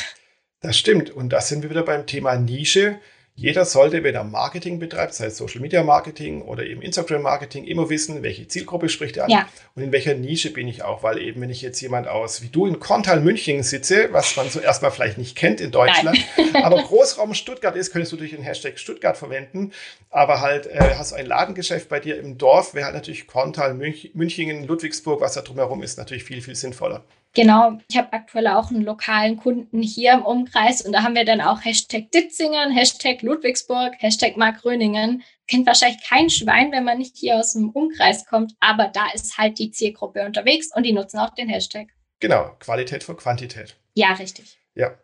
Das 0.65 0.77
stimmt. 0.77 1.11
Und 1.11 1.29
da 1.29 1.41
sind 1.41 1.61
wir 1.61 1.69
wieder 1.69 1.83
beim 1.83 2.07
Thema 2.07 2.35
Nische. 2.37 2.97
Jeder 3.37 3.65
sollte, 3.65 4.01
wenn 4.03 4.15
er 4.15 4.23
Marketing 4.23 4.79
betreibt, 4.79 5.13
sei 5.13 5.25
es 5.25 5.37
Social 5.37 5.61
Media 5.61 5.83
Marketing 5.83 6.41
oder 6.41 6.65
eben 6.65 6.81
Instagram 6.81 7.21
Marketing, 7.21 7.65
immer 7.65 7.89
wissen, 7.89 8.23
welche 8.23 8.47
Zielgruppe 8.47 8.87
spricht 8.87 9.17
er 9.17 9.25
an 9.25 9.29
ja. 9.29 9.49
und 9.75 9.83
in 9.83 9.91
welcher 9.91 10.15
Nische 10.15 10.51
bin 10.53 10.67
ich 10.69 10.83
auch. 10.83 11.03
Weil 11.03 11.19
eben, 11.19 11.41
wenn 11.41 11.49
ich 11.51 11.61
jetzt 11.61 11.81
jemand 11.81 12.07
aus, 12.07 12.41
wie 12.41 12.47
du 12.47 12.65
in 12.65 12.79
Korntal 12.79 13.19
München 13.19 13.61
sitze, 13.61 14.07
was 14.11 14.37
man 14.37 14.49
so 14.49 14.59
erstmal 14.59 14.89
vielleicht 14.89 15.17
nicht 15.17 15.35
kennt 15.35 15.61
in 15.61 15.69
Deutschland, 15.69 16.17
aber 16.53 16.81
Großraum 16.81 17.35
Stuttgart 17.35 17.75
ist, 17.75 17.91
könntest 17.91 18.13
du 18.13 18.17
durch 18.17 18.31
den 18.31 18.41
Hashtag 18.41 18.79
Stuttgart 18.79 19.17
verwenden. 19.17 19.71
Aber 20.09 20.41
halt 20.41 20.65
äh, 20.65 20.95
hast 20.97 21.11
du 21.11 21.15
ein 21.17 21.27
Ladengeschäft 21.27 21.89
bei 21.89 21.99
dir 21.99 22.17
im 22.17 22.39
Dorf, 22.39 22.73
wäre 22.73 22.85
halt 22.85 22.95
natürlich 22.95 23.27
Korntal, 23.27 23.75
Münch, 23.75 24.11
Münchingen, 24.13 24.65
Ludwigsburg, 24.65 25.19
was 25.21 25.33
da 25.33 25.41
drumherum 25.41 25.83
ist, 25.83 25.97
natürlich 25.97 26.23
viel, 26.23 26.41
viel 26.41 26.55
sinnvoller. 26.55 27.03
Genau, 27.35 27.77
ich 27.89 27.97
habe 27.97 28.13
aktuell 28.13 28.47
auch 28.47 28.69
einen 28.69 28.85
lokalen 28.85 29.35
Kunden 29.35 29.81
hier 29.81 30.13
im 30.13 30.21
Umkreis 30.23 30.81
und 30.81 30.93
da 30.93 31.03
haben 31.03 31.15
wir 31.15 31.25
dann 31.25 31.41
auch 31.41 31.65
Hashtag 31.65 32.09
Ditzingen, 32.11 32.71
Hashtag 32.71 33.21
Ludwigsburg, 33.21 33.93
Hashtag 33.99 34.37
Mark 34.37 34.63
Röningen. 34.63 35.21
Kennt 35.45 35.67
wahrscheinlich 35.67 36.01
kein 36.01 36.29
Schwein, 36.29 36.71
wenn 36.71 36.85
man 36.85 36.97
nicht 36.97 37.17
hier 37.17 37.35
aus 37.35 37.51
dem 37.51 37.71
Umkreis 37.71 38.25
kommt, 38.25 38.53
aber 38.61 38.87
da 38.87 39.07
ist 39.13 39.37
halt 39.37 39.59
die 39.59 39.69
Zielgruppe 39.69 40.25
unterwegs 40.25 40.69
und 40.73 40.83
die 40.83 40.93
nutzen 40.93 41.19
auch 41.19 41.35
den 41.35 41.49
Hashtag. 41.49 41.89
Genau, 42.21 42.55
Qualität 42.59 43.03
vor 43.03 43.17
Quantität. 43.17 43.75
Ja, 43.95 44.13
richtig. 44.13 44.57
Ja. 44.73 44.97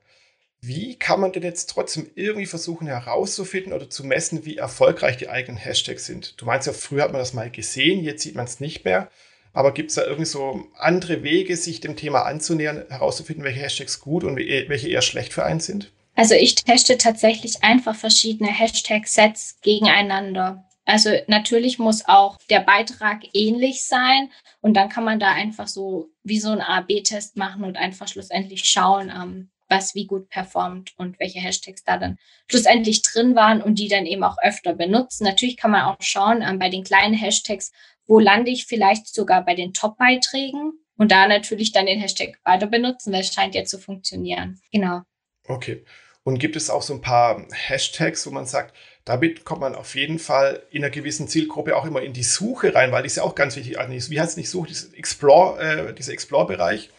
Wie 0.61 0.97
kann 0.97 1.19
man 1.19 1.33
denn 1.33 1.43
jetzt 1.43 1.69
trotzdem 1.71 2.09
irgendwie 2.15 2.45
versuchen 2.45 2.87
herauszufinden 2.87 3.73
oder 3.73 3.89
zu 3.89 4.05
messen, 4.05 4.45
wie 4.45 4.57
erfolgreich 4.57 5.17
die 5.17 5.27
eigenen 5.27 5.57
Hashtags 5.57 6.05
sind? 6.05 6.39
Du 6.39 6.45
meinst 6.45 6.67
ja, 6.67 6.71
früher 6.71 7.03
hat 7.03 7.11
man 7.11 7.19
das 7.19 7.33
mal 7.33 7.51
gesehen, 7.51 8.03
jetzt 8.03 8.23
sieht 8.23 8.35
man 8.35 8.45
es 8.45 8.61
nicht 8.61 8.85
mehr. 8.85 9.09
Aber 9.53 9.73
gibt 9.73 9.89
es 9.89 9.95
da 9.95 10.03
irgendwie 10.03 10.25
so 10.25 10.65
andere 10.77 11.23
Wege, 11.23 11.57
sich 11.57 11.81
dem 11.81 11.95
Thema 11.95 12.23
anzunähern, 12.23 12.85
herauszufinden, 12.89 13.43
welche 13.43 13.59
Hashtags 13.61 13.99
gut 13.99 14.23
und 14.23 14.37
welche 14.37 14.87
eher 14.87 15.01
schlecht 15.01 15.33
für 15.33 15.43
einen 15.43 15.59
sind? 15.59 15.91
Also 16.15 16.35
ich 16.35 16.55
teste 16.55 16.97
tatsächlich 16.97 17.63
einfach 17.63 17.95
verschiedene 17.95 18.51
Hashtag-Sets 18.51 19.59
gegeneinander. 19.61 20.65
Also 20.85 21.11
natürlich 21.27 21.79
muss 21.79 22.07
auch 22.07 22.37
der 22.49 22.59
Beitrag 22.59 23.23
ähnlich 23.33 23.83
sein 23.83 24.29
und 24.61 24.73
dann 24.75 24.89
kann 24.89 25.03
man 25.03 25.19
da 25.19 25.31
einfach 25.31 25.67
so 25.67 26.09
wie 26.23 26.39
so 26.39 26.49
ein 26.49 26.61
A-B-Test 26.61 27.37
machen 27.37 27.63
und 27.63 27.77
einfach 27.77 28.07
schlussendlich 28.07 28.63
schauen, 28.65 29.09
ähm, 29.09 29.49
was 29.69 29.95
wie 29.95 30.05
gut 30.05 30.29
performt 30.29 30.91
und 30.97 31.19
welche 31.19 31.39
Hashtags 31.39 31.83
da 31.83 31.97
dann 31.97 32.17
schlussendlich 32.49 33.03
drin 33.03 33.35
waren 33.35 33.61
und 33.61 33.79
die 33.79 33.87
dann 33.87 34.05
eben 34.05 34.23
auch 34.23 34.37
öfter 34.43 34.73
benutzen. 34.73 35.23
Natürlich 35.23 35.55
kann 35.55 35.71
man 35.71 35.83
auch 35.83 35.95
schauen 36.01 36.41
ähm, 36.41 36.59
bei 36.59 36.69
den 36.69 36.83
kleinen 36.83 37.13
Hashtags, 37.13 37.71
wo 38.11 38.19
lande 38.19 38.51
ich 38.51 38.65
vielleicht 38.65 39.07
sogar 39.07 39.45
bei 39.45 39.55
den 39.55 39.71
Top-Beiträgen 39.71 40.73
und 40.97 41.13
da 41.13 41.29
natürlich 41.29 41.71
dann 41.71 41.85
den 41.85 42.01
Hashtag 42.01 42.37
weiter 42.43 42.67
benutzen, 42.67 43.13
es 43.13 43.33
scheint 43.33 43.55
ja 43.55 43.63
zu 43.63 43.79
funktionieren. 43.79 44.59
Genau. 44.69 45.03
Okay. 45.47 45.85
Und 46.23 46.37
gibt 46.37 46.57
es 46.57 46.69
auch 46.69 46.81
so 46.81 46.93
ein 46.93 46.99
paar 46.99 47.47
Hashtags, 47.53 48.27
wo 48.27 48.31
man 48.31 48.45
sagt, 48.45 48.75
damit 49.05 49.45
kommt 49.45 49.61
man 49.61 49.75
auf 49.75 49.95
jeden 49.95 50.19
Fall 50.19 50.61
in 50.71 50.83
einer 50.83 50.91
gewissen 50.91 51.29
Zielgruppe 51.29 51.77
auch 51.77 51.85
immer 51.85 52.01
in 52.01 52.11
die 52.11 52.23
Suche 52.23 52.75
rein, 52.75 52.91
weil 52.91 53.03
die 53.03 53.07
ist 53.07 53.15
ja 53.15 53.23
auch 53.23 53.33
ganz 53.33 53.55
wichtig. 53.55 53.79
Also 53.79 54.11
wie 54.11 54.19
heißt 54.19 54.31
es 54.31 54.37
nicht 54.37 54.49
Suche, 54.49 54.73
Explore, 54.97 55.61
äh, 55.61 55.93
dieser 55.93 56.11
Explore-Bereich? 56.11 56.89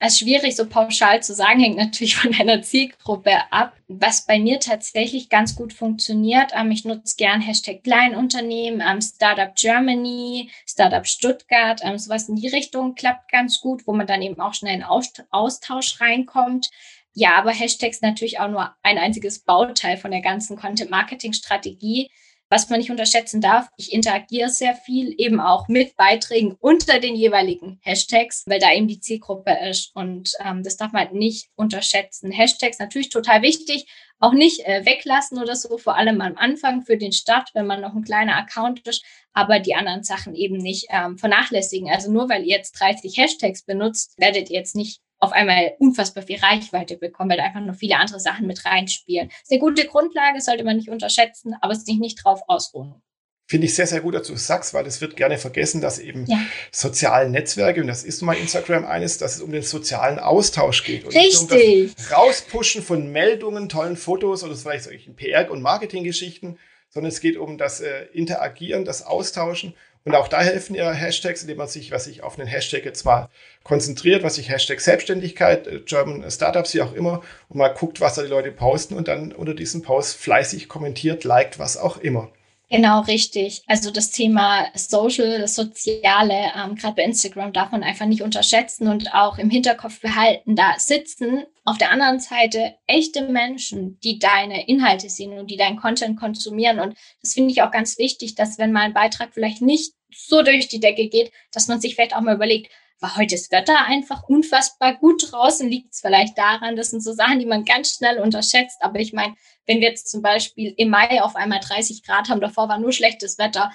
Es 0.00 0.20
schwierig, 0.20 0.54
so 0.54 0.64
pauschal 0.68 1.22
zu 1.24 1.34
sagen, 1.34 1.58
hängt 1.58 1.76
natürlich 1.76 2.14
von 2.16 2.30
deiner 2.30 2.62
Zielgruppe 2.62 3.32
ab. 3.50 3.74
Was 3.88 4.26
bei 4.26 4.38
mir 4.38 4.60
tatsächlich 4.60 5.28
ganz 5.28 5.56
gut 5.56 5.72
funktioniert, 5.72 6.52
ähm, 6.54 6.70
ich 6.70 6.84
nutze 6.84 7.16
gern 7.16 7.40
Hashtag 7.40 7.82
Kleinunternehmen, 7.82 8.80
ähm, 8.80 9.00
Startup 9.00 9.52
Germany, 9.56 10.50
Startup 10.66 11.04
Stuttgart, 11.04 11.80
ähm, 11.82 11.98
sowas 11.98 12.28
in 12.28 12.36
die 12.36 12.46
Richtung 12.46 12.94
klappt 12.94 13.32
ganz 13.32 13.60
gut, 13.60 13.88
wo 13.88 13.92
man 13.92 14.06
dann 14.06 14.22
eben 14.22 14.40
auch 14.40 14.54
schnell 14.54 14.76
in 14.76 14.84
Austausch 14.84 16.00
reinkommt. 16.00 16.70
Ja, 17.14 17.34
aber 17.36 17.50
Hashtags 17.50 18.00
natürlich 18.00 18.38
auch 18.38 18.48
nur 18.48 18.72
ein 18.84 18.98
einziges 18.98 19.40
Bauteil 19.40 19.96
von 19.96 20.12
der 20.12 20.20
ganzen 20.20 20.56
Content-Marketing-Strategie. 20.56 22.08
Was 22.50 22.70
man 22.70 22.78
nicht 22.78 22.90
unterschätzen 22.90 23.42
darf, 23.42 23.68
ich 23.76 23.92
interagiere 23.92 24.48
sehr 24.48 24.74
viel 24.74 25.14
eben 25.18 25.38
auch 25.38 25.68
mit 25.68 25.96
Beiträgen 25.96 26.56
unter 26.60 26.98
den 26.98 27.14
jeweiligen 27.14 27.78
Hashtags, 27.82 28.44
weil 28.46 28.58
da 28.58 28.72
eben 28.72 28.88
die 28.88 29.00
Zielgruppe 29.00 29.54
ist. 29.68 29.94
Und 29.94 30.32
ähm, 30.42 30.62
das 30.62 30.78
darf 30.78 30.92
man 30.92 31.12
nicht 31.12 31.50
unterschätzen. 31.56 32.30
Hashtags 32.30 32.78
natürlich 32.78 33.10
total 33.10 33.42
wichtig, 33.42 33.86
auch 34.18 34.32
nicht 34.32 34.66
äh, 34.66 34.84
weglassen 34.86 35.38
oder 35.38 35.56
so, 35.56 35.76
vor 35.76 35.96
allem 35.96 36.22
am 36.22 36.36
Anfang 36.36 36.82
für 36.82 36.96
den 36.96 37.12
Start, 37.12 37.50
wenn 37.52 37.66
man 37.66 37.82
noch 37.82 37.94
ein 37.94 38.02
kleiner 38.02 38.36
Account 38.36 38.80
ist, 38.86 39.04
aber 39.32 39.60
die 39.60 39.74
anderen 39.74 40.02
Sachen 40.02 40.34
eben 40.34 40.56
nicht 40.56 40.86
ähm, 40.90 41.18
vernachlässigen. 41.18 41.90
Also 41.90 42.10
nur 42.10 42.30
weil 42.30 42.44
ihr 42.44 42.56
jetzt 42.56 42.72
30 42.80 43.16
Hashtags 43.16 43.62
benutzt, 43.62 44.14
werdet 44.16 44.48
ihr 44.48 44.56
jetzt 44.56 44.74
nicht 44.74 45.02
auf 45.18 45.32
einmal 45.32 45.74
unfassbar 45.78 46.22
viel 46.22 46.38
Reichweite 46.38 46.96
bekommen, 46.96 47.30
weil 47.30 47.38
da 47.38 47.44
einfach 47.44 47.60
noch 47.60 47.74
viele 47.74 47.96
andere 47.96 48.20
Sachen 48.20 48.46
mit 48.46 48.64
reinspielen. 48.64 49.28
Das 49.28 49.42
ist 49.42 49.52
eine 49.52 49.60
gute 49.60 49.86
Grundlage, 49.86 50.40
sollte 50.40 50.64
man 50.64 50.76
nicht 50.76 50.88
unterschätzen, 50.88 51.54
aber 51.60 51.74
sich 51.74 51.98
nicht 51.98 52.24
drauf 52.24 52.42
ausruhen. 52.46 53.02
Finde 53.50 53.66
ich 53.66 53.74
sehr, 53.74 53.86
sehr 53.86 54.02
gut, 54.02 54.14
dass 54.14 54.26
du 54.26 54.34
es 54.34 54.46
sagst, 54.46 54.74
weil 54.74 54.86
es 54.86 55.00
wird 55.00 55.16
gerne 55.16 55.38
vergessen, 55.38 55.80
dass 55.80 55.98
eben 55.98 56.26
ja. 56.26 56.38
soziale 56.70 57.30
Netzwerke, 57.30 57.80
und 57.80 57.86
das 57.86 58.04
ist 58.04 58.20
nun 58.20 58.26
mal 58.26 58.36
Instagram 58.36 58.84
eines, 58.84 59.16
dass 59.16 59.36
es 59.36 59.40
um 59.40 59.50
den 59.50 59.62
sozialen 59.62 60.18
Austausch 60.18 60.84
geht. 60.84 61.04
Und 61.04 61.14
Richtig. 61.14 61.50
Nicht 61.50 61.88
um 61.88 61.94
das 61.96 62.12
Rauspushen 62.12 62.82
von 62.82 63.10
Meldungen, 63.10 63.70
tollen 63.70 63.96
Fotos 63.96 64.44
oder 64.44 64.54
vielleicht 64.54 64.84
solchen 64.84 65.16
PR- 65.16 65.48
und 65.48 65.62
Marketinggeschichten, 65.62 66.58
sondern 66.90 67.08
es 67.08 67.20
geht 67.20 67.38
um 67.38 67.56
das 67.56 67.80
äh, 67.80 68.04
Interagieren, 68.12 68.84
das 68.84 69.06
Austauschen. 69.06 69.74
Und 70.08 70.14
auch 70.14 70.28
da 70.28 70.40
helfen 70.40 70.74
ja 70.74 70.90
Hashtags, 70.90 71.42
indem 71.42 71.58
man 71.58 71.68
sich, 71.68 71.90
was 71.90 72.04
sich 72.04 72.22
auf 72.22 72.38
einen 72.38 72.48
Hashtag 72.48 72.86
jetzt 72.86 73.04
mal 73.04 73.28
konzentriert, 73.62 74.22
was 74.22 74.36
sich 74.36 74.48
Hashtag 74.48 74.80
Selbstständigkeit, 74.80 75.66
äh, 75.66 75.80
German 75.80 76.30
Startups, 76.30 76.72
wie 76.72 76.80
auch 76.80 76.94
immer, 76.94 77.20
und 77.50 77.58
mal 77.58 77.68
guckt, 77.68 78.00
was 78.00 78.14
da 78.14 78.22
die 78.22 78.28
Leute 78.28 78.50
posten 78.50 78.94
und 78.94 79.06
dann 79.06 79.32
unter 79.32 79.52
diesem 79.52 79.82
Post 79.82 80.16
fleißig 80.16 80.66
kommentiert, 80.66 81.24
liked, 81.24 81.58
was 81.58 81.76
auch 81.76 81.98
immer. 81.98 82.30
Genau, 82.70 83.00
richtig. 83.00 83.62
Also 83.66 83.90
das 83.90 84.10
Thema 84.10 84.66
Social, 84.74 85.40
das 85.40 85.54
Soziale, 85.54 86.52
ähm, 86.56 86.74
gerade 86.74 86.96
bei 86.96 87.02
Instagram 87.02 87.52
darf 87.52 87.70
man 87.70 87.82
einfach 87.82 88.06
nicht 88.06 88.22
unterschätzen 88.22 88.88
und 88.88 89.12
auch 89.12 89.36
im 89.36 89.50
Hinterkopf 89.50 90.00
behalten. 90.00 90.56
Da 90.56 90.74
sitzen 90.78 91.44
auf 91.66 91.76
der 91.76 91.90
anderen 91.90 92.20
Seite 92.20 92.76
echte 92.86 93.28
Menschen, 93.28 93.98
die 94.00 94.18
deine 94.18 94.68
Inhalte 94.68 95.10
sehen 95.10 95.38
und 95.38 95.50
die 95.50 95.58
deinen 95.58 95.76
Content 95.76 96.18
konsumieren. 96.18 96.80
Und 96.80 96.94
das 97.20 97.34
finde 97.34 97.52
ich 97.52 97.60
auch 97.60 97.70
ganz 97.70 97.98
wichtig, 97.98 98.36
dass 98.36 98.58
wenn 98.58 98.72
mal 98.72 98.84
ein 98.84 98.94
Beitrag 98.94 99.34
vielleicht 99.34 99.60
nicht 99.60 99.92
so 100.10 100.42
durch 100.42 100.68
die 100.68 100.80
Decke 100.80 101.08
geht, 101.08 101.32
dass 101.52 101.68
man 101.68 101.80
sich 101.80 101.94
vielleicht 101.94 102.14
auch 102.14 102.20
mal 102.20 102.34
überlegt, 102.34 102.70
war 103.00 103.16
heute 103.16 103.36
das 103.36 103.50
Wetter 103.50 103.86
einfach 103.86 104.24
unfassbar 104.24 104.96
gut 104.96 105.30
draußen. 105.30 105.68
Liegt 105.68 105.94
es 105.94 106.00
vielleicht 106.00 106.36
daran, 106.36 106.76
das 106.76 106.90
sind 106.90 107.02
so 107.02 107.12
Sachen, 107.12 107.38
die 107.38 107.46
man 107.46 107.64
ganz 107.64 107.94
schnell 107.94 108.18
unterschätzt. 108.18 108.78
Aber 108.80 108.98
ich 108.98 109.12
meine, 109.12 109.34
wenn 109.66 109.80
wir 109.80 109.88
jetzt 109.88 110.10
zum 110.10 110.22
Beispiel 110.22 110.74
im 110.76 110.90
Mai 110.90 111.22
auf 111.22 111.36
einmal 111.36 111.60
30 111.60 112.02
Grad 112.02 112.28
haben, 112.28 112.40
davor 112.40 112.68
war 112.68 112.78
nur 112.78 112.92
schlechtes 112.92 113.38
Wetter, 113.38 113.70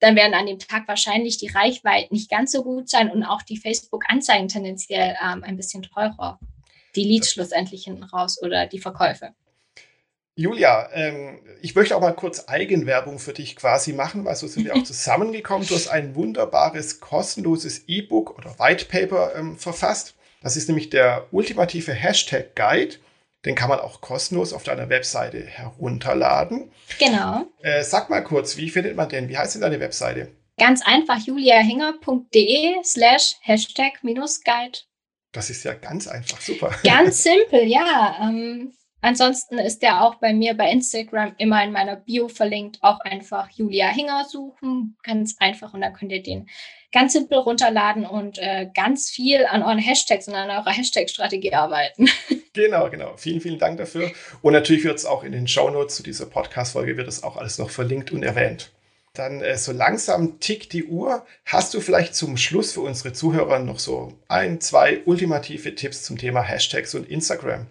dann 0.00 0.14
werden 0.14 0.34
an 0.34 0.46
dem 0.46 0.58
Tag 0.58 0.86
wahrscheinlich 0.88 1.38
die 1.38 1.48
Reichweiten 1.48 2.14
nicht 2.14 2.30
ganz 2.30 2.52
so 2.52 2.62
gut 2.62 2.90
sein 2.90 3.10
und 3.10 3.24
auch 3.24 3.42
die 3.42 3.56
Facebook-Anzeigen 3.56 4.48
tendenziell 4.48 5.16
ähm, 5.22 5.42
ein 5.42 5.56
bisschen 5.56 5.82
teurer. 5.82 6.38
Die 6.94 7.04
Leads 7.04 7.32
schlussendlich 7.32 7.84
hinten 7.84 8.04
raus 8.04 8.40
oder 8.42 8.66
die 8.66 8.78
Verkäufe. 8.78 9.34
Julia, 10.38 10.90
ähm, 10.92 11.40
ich 11.62 11.74
möchte 11.74 11.96
auch 11.96 12.00
mal 12.02 12.12
kurz 12.12 12.44
Eigenwerbung 12.46 13.18
für 13.18 13.32
dich 13.32 13.56
quasi 13.56 13.94
machen, 13.94 14.26
weil 14.26 14.36
so 14.36 14.46
sind 14.46 14.66
wir 14.66 14.76
auch 14.76 14.82
zusammengekommen. 14.84 15.66
Du 15.66 15.74
hast 15.74 15.88
ein 15.88 16.14
wunderbares, 16.14 17.00
kostenloses 17.00 17.84
E-Book 17.88 18.38
oder 18.38 18.58
White 18.58 18.84
Paper 18.84 19.34
ähm, 19.34 19.56
verfasst. 19.58 20.14
Das 20.42 20.56
ist 20.56 20.68
nämlich 20.68 20.90
der 20.90 21.26
ultimative 21.32 21.94
Hashtag 21.94 22.54
Guide. 22.54 22.96
Den 23.46 23.54
kann 23.54 23.70
man 23.70 23.80
auch 23.80 24.02
kostenlos 24.02 24.52
auf 24.52 24.62
deiner 24.62 24.90
Webseite 24.90 25.42
herunterladen. 25.42 26.70
Genau. 26.98 27.46
Äh, 27.62 27.82
sag 27.82 28.10
mal 28.10 28.22
kurz, 28.22 28.58
wie 28.58 28.68
findet 28.68 28.94
man 28.94 29.08
den? 29.08 29.30
Wie 29.30 29.38
heißt 29.38 29.54
denn 29.54 29.62
deine 29.62 29.80
Webseite? 29.80 30.28
Ganz 30.58 30.82
einfach 30.84 31.18
juliahinger.de 31.18 32.82
slash 32.84 33.36
Hashtag 33.40 34.02
minus 34.02 34.42
Guide. 34.44 34.80
Das 35.32 35.48
ist 35.48 35.64
ja 35.64 35.72
ganz 35.72 36.08
einfach, 36.08 36.40
super. 36.40 36.74
Ganz 36.84 37.22
simpel, 37.22 37.64
ja. 37.64 38.16
Ähm, 38.20 38.72
Ansonsten 39.06 39.58
ist 39.58 39.82
der 39.82 40.02
auch 40.02 40.16
bei 40.16 40.34
mir 40.34 40.54
bei 40.54 40.68
Instagram 40.68 41.36
immer 41.38 41.62
in 41.62 41.70
meiner 41.70 41.94
Bio 41.94 42.26
verlinkt. 42.26 42.78
Auch 42.80 42.98
einfach 42.98 43.48
Julia 43.50 43.86
Hinger 43.86 44.24
suchen. 44.28 44.96
Ganz 45.04 45.36
einfach 45.38 45.74
und 45.74 45.82
dann 45.82 45.92
könnt 45.92 46.10
ihr 46.10 46.24
den 46.24 46.48
ganz 46.90 47.12
simpel 47.12 47.38
runterladen 47.38 48.04
und 48.04 48.38
äh, 48.38 48.68
ganz 48.74 49.08
viel 49.08 49.46
an 49.46 49.62
euren 49.62 49.78
Hashtags 49.78 50.26
und 50.26 50.34
an 50.34 50.50
eurer 50.50 50.72
Hashtag-Strategie 50.72 51.54
arbeiten. 51.54 52.08
Genau, 52.52 52.88
genau. 52.88 53.14
Vielen, 53.18 53.42
vielen 53.42 53.58
Dank 53.58 53.76
dafür. 53.76 54.10
Und 54.40 54.54
natürlich 54.54 54.82
wird 54.82 54.96
es 54.96 55.04
auch 55.04 55.24
in 55.24 55.32
den 55.32 55.46
Shownotes 55.46 55.94
zu 55.94 56.02
dieser 56.02 56.24
Podcast-Folge 56.24 56.96
wird 56.96 57.06
es 57.06 57.22
auch 57.22 57.36
alles 57.36 57.58
noch 57.58 57.68
verlinkt 57.68 58.12
und 58.12 58.22
erwähnt. 58.22 58.72
Dann 59.12 59.42
äh, 59.42 59.58
so 59.58 59.72
langsam 59.72 60.40
tickt 60.40 60.72
die 60.72 60.84
Uhr. 60.84 61.26
Hast 61.44 61.74
du 61.74 61.82
vielleicht 61.82 62.14
zum 62.14 62.38
Schluss 62.38 62.72
für 62.72 62.80
unsere 62.80 63.12
Zuhörer 63.12 63.58
noch 63.58 63.78
so 63.78 64.14
ein, 64.28 64.62
zwei 64.62 65.02
ultimative 65.04 65.74
Tipps 65.74 66.02
zum 66.02 66.16
Thema 66.16 66.40
Hashtags 66.40 66.94
und 66.94 67.06
Instagram? 67.10 67.66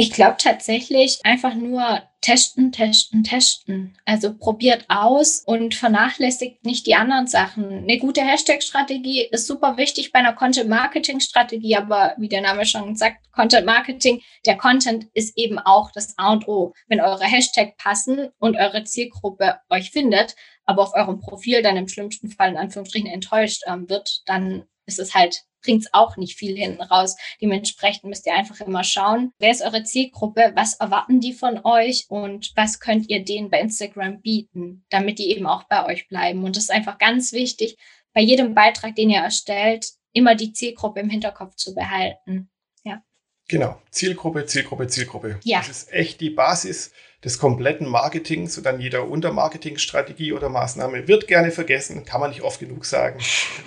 Ich 0.00 0.12
glaube 0.12 0.36
tatsächlich 0.38 1.20
einfach 1.24 1.54
nur 1.54 2.00
testen, 2.22 2.72
testen, 2.72 3.22
testen. 3.22 3.98
Also 4.06 4.34
probiert 4.34 4.86
aus 4.88 5.42
und 5.44 5.74
vernachlässigt 5.74 6.64
nicht 6.64 6.86
die 6.86 6.94
anderen 6.94 7.26
Sachen. 7.26 7.70
Eine 7.70 7.98
gute 7.98 8.22
Hashtag-Strategie 8.22 9.28
ist 9.30 9.46
super 9.46 9.76
wichtig 9.76 10.10
bei 10.10 10.20
einer 10.20 10.32
Content-Marketing-Strategie, 10.32 11.76
aber 11.76 12.14
wie 12.16 12.30
der 12.30 12.40
Name 12.40 12.64
schon 12.64 12.96
sagt, 12.96 13.30
Content-Marketing, 13.32 14.22
der 14.46 14.56
Content 14.56 15.08
ist 15.12 15.36
eben 15.36 15.58
auch 15.58 15.90
das 15.90 16.16
A 16.16 16.32
und 16.32 16.48
O. 16.48 16.72
Wenn 16.88 17.02
eure 17.02 17.26
Hashtag 17.26 17.76
passen 17.76 18.30
und 18.38 18.56
eure 18.56 18.84
Zielgruppe 18.84 19.60
euch 19.68 19.90
findet, 19.90 20.34
aber 20.64 20.82
auf 20.82 20.94
eurem 20.94 21.20
Profil 21.20 21.60
dann 21.60 21.76
im 21.76 21.88
schlimmsten 21.88 22.30
Fall 22.30 22.48
in 22.52 22.56
Anführungsstrichen 22.56 23.10
enttäuscht 23.10 23.64
ähm, 23.66 23.86
wird, 23.90 24.22
dann 24.24 24.64
ist 24.86 24.98
es 24.98 25.14
halt 25.14 25.42
bringt 25.62 25.82
es 25.82 25.94
auch 25.94 26.16
nicht 26.16 26.36
viel 26.36 26.56
hinten 26.56 26.82
raus. 26.82 27.16
Dementsprechend 27.40 28.04
müsst 28.04 28.26
ihr 28.26 28.34
einfach 28.34 28.60
immer 28.60 28.84
schauen, 28.84 29.32
wer 29.38 29.50
ist 29.50 29.62
eure 29.62 29.84
Zielgruppe, 29.84 30.52
was 30.54 30.74
erwarten 30.74 31.20
die 31.20 31.32
von 31.32 31.60
euch 31.64 32.06
und 32.08 32.52
was 32.56 32.80
könnt 32.80 33.08
ihr 33.08 33.24
denen 33.24 33.50
bei 33.50 33.60
Instagram 33.60 34.20
bieten, 34.20 34.84
damit 34.90 35.18
die 35.18 35.30
eben 35.30 35.46
auch 35.46 35.64
bei 35.64 35.86
euch 35.86 36.08
bleiben. 36.08 36.44
Und 36.44 36.56
das 36.56 36.64
ist 36.64 36.70
einfach 36.70 36.98
ganz 36.98 37.32
wichtig, 37.32 37.76
bei 38.12 38.20
jedem 38.20 38.54
Beitrag, 38.54 38.96
den 38.96 39.10
ihr 39.10 39.20
erstellt, 39.20 39.92
immer 40.12 40.34
die 40.34 40.52
Zielgruppe 40.52 41.00
im 41.00 41.10
Hinterkopf 41.10 41.54
zu 41.54 41.74
behalten. 41.74 42.50
Ja. 42.82 43.02
Genau, 43.48 43.80
Zielgruppe, 43.90 44.46
Zielgruppe, 44.46 44.88
Zielgruppe. 44.88 45.40
Ja. 45.44 45.58
Das 45.58 45.68
ist 45.68 45.92
echt 45.92 46.20
die 46.20 46.30
Basis 46.30 46.92
des 47.24 47.38
kompletten 47.38 47.86
Marketings 47.86 48.56
und 48.56 48.64
dann 48.64 48.80
jeder 48.80 49.06
Untermarketingstrategie 49.06 50.32
oder 50.32 50.48
Maßnahme 50.48 51.06
wird 51.06 51.26
gerne 51.26 51.50
vergessen, 51.50 52.04
kann 52.04 52.20
man 52.20 52.30
nicht 52.30 52.42
oft 52.42 52.60
genug 52.60 52.86
sagen. 52.86 53.18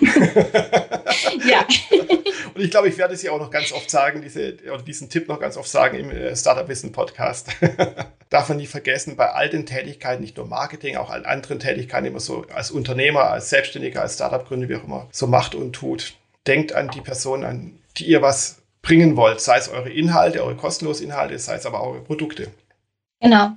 ja. 1.48 1.64
und 2.54 2.60
ich 2.60 2.70
glaube, 2.70 2.88
ich 2.88 2.98
werde 2.98 3.14
es 3.14 3.22
ja 3.22 3.30
auch 3.30 3.38
noch 3.38 3.50
ganz 3.50 3.72
oft 3.72 3.88
sagen, 3.88 4.22
diese, 4.22 4.56
oder 4.64 4.82
diesen 4.82 5.08
Tipp 5.08 5.28
noch 5.28 5.38
ganz 5.38 5.56
oft 5.56 5.68
sagen 5.68 5.98
im 5.98 6.10
äh, 6.10 6.34
Startup 6.34 6.68
Wissen 6.68 6.90
Podcast. 6.90 7.50
Darf 8.30 8.48
man 8.48 8.58
nie 8.58 8.66
vergessen, 8.66 9.14
bei 9.14 9.30
all 9.30 9.48
den 9.48 9.66
Tätigkeiten, 9.66 10.22
nicht 10.22 10.36
nur 10.36 10.46
Marketing, 10.46 10.96
auch 10.96 11.10
allen 11.10 11.24
anderen 11.24 11.60
Tätigkeiten, 11.60 12.06
immer 12.06 12.20
so 12.20 12.44
als 12.52 12.72
Unternehmer, 12.72 13.30
als 13.30 13.50
Selbstständiger, 13.50 14.02
als 14.02 14.14
Startup-Gründer, 14.14 14.68
wie 14.68 14.76
auch 14.76 14.84
immer, 14.84 15.06
so 15.12 15.28
macht 15.28 15.54
und 15.54 15.72
tut. 15.72 16.14
Denkt 16.48 16.72
an 16.72 16.90
die 16.90 17.00
Person, 17.00 17.44
an 17.44 17.78
die 17.96 18.06
ihr 18.06 18.20
was 18.20 18.62
bringen 18.82 19.16
wollt, 19.16 19.40
sei 19.40 19.56
es 19.56 19.68
eure 19.68 19.90
Inhalte, 19.90 20.42
eure 20.42 20.56
kostenlosen 20.56 21.06
Inhalte, 21.06 21.38
sei 21.38 21.54
es 21.54 21.66
aber 21.66 21.80
auch 21.80 21.92
eure 21.92 22.02
Produkte. 22.02 22.48
Genau. 23.24 23.56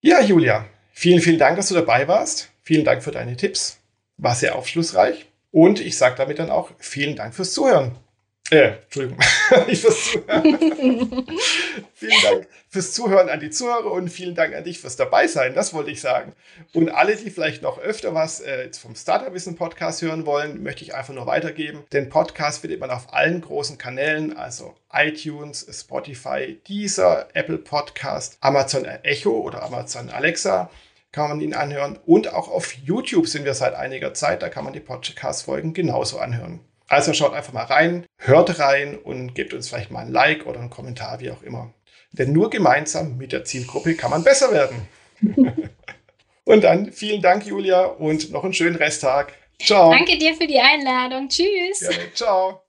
Ja, 0.00 0.20
Julia, 0.20 0.64
vielen, 0.92 1.20
vielen 1.20 1.38
Dank, 1.38 1.56
dass 1.56 1.68
du 1.68 1.74
dabei 1.74 2.08
warst. 2.08 2.50
Vielen 2.62 2.84
Dank 2.84 3.04
für 3.04 3.12
deine 3.12 3.36
Tipps. 3.36 3.78
War 4.16 4.34
sehr 4.34 4.56
aufschlussreich. 4.56 5.26
Und 5.52 5.78
ich 5.78 5.96
sage 5.96 6.16
damit 6.16 6.40
dann 6.40 6.50
auch 6.50 6.72
vielen 6.78 7.14
Dank 7.14 7.32
fürs 7.32 7.52
Zuhören. 7.52 7.92
Äh, 8.50 8.74
Entschuldigung, 8.84 9.18
nicht 9.66 9.82
fürs 9.82 10.04
Zuhören. 10.04 10.44
vielen 11.94 12.22
Dank 12.22 12.48
fürs 12.68 12.92
Zuhören 12.92 13.28
an 13.28 13.40
die 13.40 13.50
Zuhörer 13.50 13.90
und 13.90 14.08
vielen 14.08 14.34
Dank 14.34 14.54
an 14.54 14.62
dich 14.62 14.78
fürs 14.78 14.96
Dabeisein. 14.96 15.54
Das 15.54 15.74
wollte 15.74 15.90
ich 15.90 16.00
sagen. 16.00 16.32
Und 16.72 16.90
alle, 16.90 17.16
die 17.16 17.30
vielleicht 17.30 17.62
noch 17.62 17.78
öfter 17.78 18.14
was 18.14 18.40
äh, 18.40 18.70
vom 18.72 18.94
Startup 18.94 19.32
Wissen 19.32 19.56
Podcast 19.56 20.02
hören 20.02 20.26
wollen, 20.26 20.62
möchte 20.62 20.84
ich 20.84 20.94
einfach 20.94 21.14
nur 21.14 21.26
weitergeben. 21.26 21.84
Den 21.92 22.08
Podcast 22.08 22.60
findet 22.60 22.78
man 22.78 22.90
auf 22.90 23.12
allen 23.12 23.40
großen 23.40 23.78
Kanälen, 23.78 24.36
also 24.36 24.76
iTunes, 24.92 25.66
Spotify, 25.68 26.60
Deezer, 26.68 27.28
Apple 27.34 27.58
Podcast, 27.58 28.38
Amazon 28.40 28.84
Echo 28.84 29.30
oder 29.30 29.62
Amazon 29.62 30.10
Alexa 30.10 30.70
kann 31.12 31.30
man 31.30 31.40
ihn 31.40 31.54
anhören. 31.54 31.98
Und 32.04 32.32
auch 32.34 32.48
auf 32.48 32.74
YouTube 32.74 33.26
sind 33.26 33.46
wir 33.46 33.54
seit 33.54 33.74
einiger 33.74 34.12
Zeit. 34.12 34.42
Da 34.42 34.50
kann 34.50 34.64
man 34.64 34.74
die 34.74 34.80
Podcast-Folgen 34.80 35.72
genauso 35.72 36.18
anhören. 36.18 36.60
Also 36.88 37.12
schaut 37.12 37.34
einfach 37.34 37.52
mal 37.52 37.64
rein, 37.64 38.06
hört 38.18 38.58
rein 38.58 38.96
und 38.96 39.34
gebt 39.34 39.54
uns 39.54 39.68
vielleicht 39.68 39.90
mal 39.90 40.00
ein 40.00 40.12
Like 40.12 40.46
oder 40.46 40.60
einen 40.60 40.70
Kommentar, 40.70 41.20
wie 41.20 41.30
auch 41.30 41.42
immer. 41.42 41.74
Denn 42.12 42.32
nur 42.32 42.50
gemeinsam 42.50 43.16
mit 43.16 43.32
der 43.32 43.44
Zielgruppe 43.44 43.94
kann 43.94 44.10
man 44.10 44.22
besser 44.24 44.52
werden. 44.52 44.88
und 46.44 46.64
dann 46.64 46.92
vielen 46.92 47.22
Dank, 47.22 47.44
Julia, 47.46 47.84
und 47.84 48.30
noch 48.30 48.44
einen 48.44 48.54
schönen 48.54 48.76
Resttag. 48.76 49.32
Ciao. 49.60 49.90
Danke 49.90 50.16
dir 50.18 50.34
für 50.34 50.46
die 50.46 50.60
Einladung. 50.60 51.28
Tschüss. 51.28 51.80
Gerne. 51.80 52.12
Ciao. 52.14 52.65